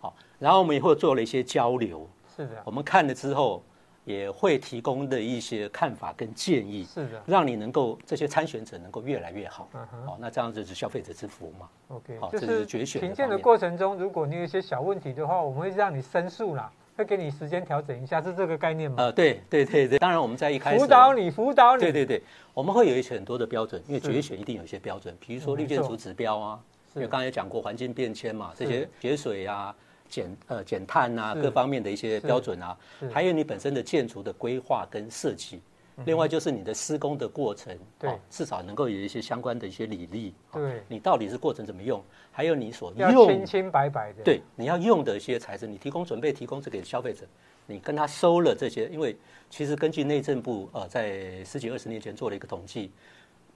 [0.00, 2.62] 好然后我们也会做了一些交流，是的。
[2.64, 3.62] 我们看了之后，
[4.04, 9.68] 也会提供的一些看法跟建议，是的，让你能够这些参选者能够越来越好。
[9.72, 10.06] 嗯哼。
[10.06, 12.18] 好，那这样子是消费者之福嘛？OK。
[12.18, 13.00] 好，这是决选。
[13.00, 18.96] 评鉴的过程中，如果你有一些小问题的话，我们会让你申诉啦，会给你时间调整一下，是这个概念吗？
[18.98, 19.98] 呃，对对对对。
[19.98, 21.82] 当然我们在一开始辅导你，辅导你。
[21.82, 26.60] 对对对，我们会有一些很多的标准，因为决选一定有一些标准，比如说绿建筑指标啊，
[26.94, 29.74] 因为刚才讲过环境变迁嘛，这些节水啊。
[30.08, 32.76] 减呃减碳啊，各方面的一些标准啊，
[33.12, 35.60] 还有你本身的建筑的规划跟设计，
[36.04, 47.26] 另外就是你的施工的过程，对、哦，至少能够有一些相关的一些履历，对，你到底是过程怎么用，还有你所用要清清白白的，对，你要用的一些材质，你提供准备提供这给消费者，
[47.66, 49.16] 你跟他收了这些，因为
[49.50, 52.90] 其实根据内政部呃在十几二十年前做了一个统计。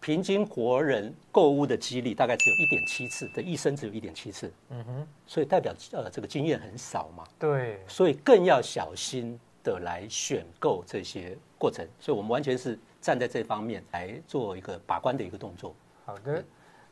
[0.00, 4.52] 平均国人购物的几率大概只有一点七次，的一生只有一点七次。
[4.70, 7.24] 嗯哼，所以代表呃这个经验很少嘛。
[7.38, 11.86] 对，所以更要小心的来选购这些过程。
[11.98, 15.74] 所以我们完全是站在这方面来做一个把关的一个动作。
[16.04, 16.42] 好的，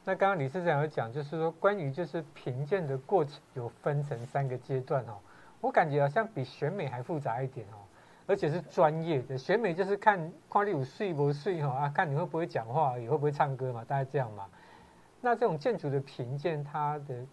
[0.05, 5.19] 那刚刚理事长有讲，就是说关于就是评鉴的过程有分成三个阶段哦，
[5.61, 7.79] 我感觉好像比选美还复杂一点哦。
[8.29, 14.47] 而且是专业的选美，就是看看你有水不水哈啊，看你会不会讲话，也会不会唱歌嘛，大概这样嘛。
[15.21, 17.25] 那这种建筑的评鉴，它的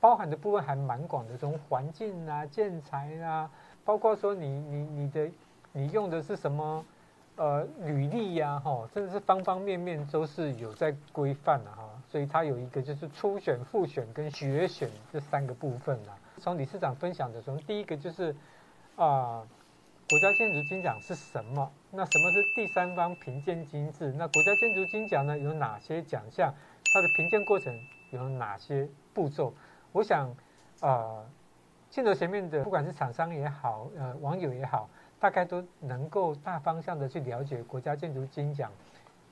[0.00, 3.50] 包含的部分还蛮广的，从环境啊、建材啊，
[3.84, 5.30] 包括说你你你的
[5.72, 6.82] 你用的是什么
[7.36, 11.86] 呃履历呀哈，甚至是方方面面都是有在规范的哈。
[12.08, 16.16] 所以它有一个就是初选、复选跟决选这三个部分啦。
[16.38, 18.34] 从理事长分享的，从第一个就是
[18.96, 19.42] 啊。
[20.08, 21.72] 国家建筑金奖是什么？
[21.90, 24.12] 那什么是第三方评鉴机制？
[24.18, 26.52] 那国家建筑金奖呢，有哪些奖项？
[26.92, 27.74] 它的评鉴过程
[28.10, 29.54] 有哪些步骤？
[29.92, 30.34] 我想，
[30.80, 31.24] 呃，
[31.88, 34.88] 镜头前面的不管是厂商也好，呃，网友也好，
[35.18, 38.70] 大概都能够大方向的去了解国家建筑金奖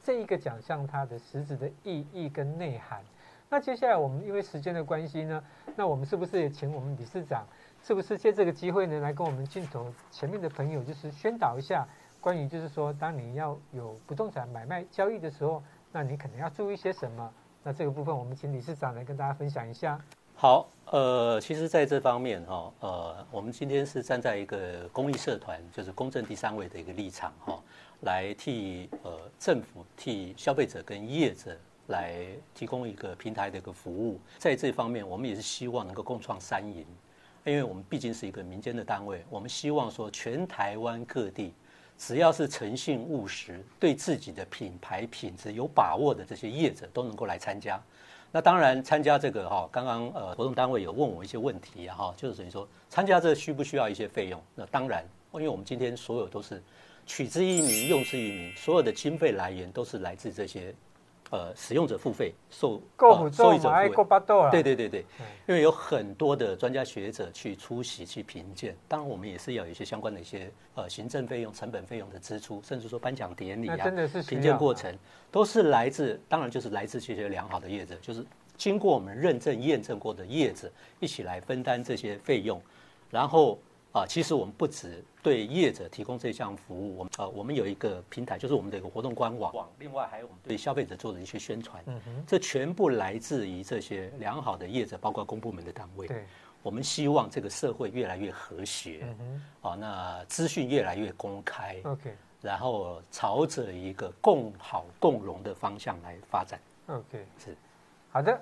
[0.03, 3.05] 这一个奖项它的实质的意义跟内涵。
[3.51, 5.45] 那接下来我们因为时间的关系呢，
[5.77, 7.45] 那我们是不是也请我们理事长？
[7.83, 11.87] 是不是借这个机会呢，来跟我们镜头前面的朋友，就是宣导一下
[12.21, 17.33] 关于，就是说，当你要有不动产买卖交易的时候，那你可能要注意些什么？
[17.63, 19.99] 那这个部分，我们请理事长来跟大家分享一下。
[20.35, 27.59] 好，呃，其实在这方面哈，呃，我们今天是站在一个公益社团，就是公正第三位的一个立场哈，
[28.01, 31.55] 来替呃政府、替消费者跟业者
[31.89, 32.25] 来
[32.55, 34.19] 提供一个平台的一个服务。
[34.39, 36.87] 在这方面，我们也是希望能够共创三赢。
[37.51, 41.53] 因为我们毕竟是一个民间的单位，我们希望说全台湾各地，
[41.99, 47.83] 只要是诚信务实、对自己的品牌品质有把握的这些业者都能够来参加。
[48.31, 54.41] 那当然参加这个哈，刚刚呃活动单位有问我一些问题哈，就是等于说参加这需不需要一些费用？
[54.55, 56.63] 那当然，因为我们今天所有都是
[57.05, 60.73] 取之于民、用之于民，所有的经费来源都是来自这些。
[61.31, 63.89] 呃，使用者付费，受呃受益者付费。
[64.51, 65.07] 对对对对，
[65.47, 73.77] 因为有很多的专家学者去出席去评鉴，当然我们也是要有一些相关的一些呃行政费用、成本费用的支出，甚至说颁奖典礼啊，
[74.29, 74.93] 评鉴过程
[75.31, 78.27] 都是来自，当然就是来自这些良好的业者，就是
[78.57, 80.69] 经过我们认证验证过的业者
[80.99, 82.61] 一起来分担这些费用，
[83.09, 83.57] 然后。
[83.93, 89.69] 啊，其实我们不只对业者提供这项服务，我们啊，我们有一个平台，就是我们的一个活动官网。
[89.81, 91.83] 另外还有我们对消费者做的一些宣传。
[91.87, 96.07] 嗯哼，这全部来自于这些良好的业者，包括公部门的单位。
[96.07, 96.25] 对，
[96.63, 99.01] 我们希望这个社会越来越和谐。
[99.03, 101.77] 嗯哼，啊，那资讯越来越公开。
[101.83, 106.61] OK，然后朝着一个共好共荣的方向来发展。
[106.87, 107.57] OK，是，
[108.13, 108.41] 好的。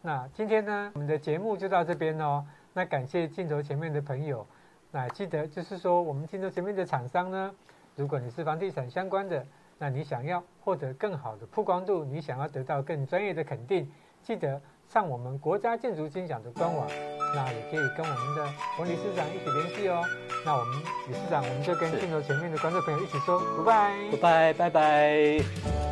[0.00, 2.42] 那今天呢，我们的节目就到这边哦。
[2.72, 4.46] 那感谢镜头前面的朋友。
[4.96, 7.54] 那记得就是说，我们镜头前面的厂商呢，
[7.96, 13.92] 如果你是房地产相关的，那你想要获得更好的曝光度，你想要得到更专业的肯定，
[14.22, 16.88] 记得上我们国家建筑金奖的官网，
[17.34, 20.02] 那也可以跟我们的王理事长一起联系哦。
[20.46, 20.78] 那我们
[21.08, 25.85] 理事长，我们就跟镜头前面的观众朋友一起说，拜拜，拜拜，拜拜。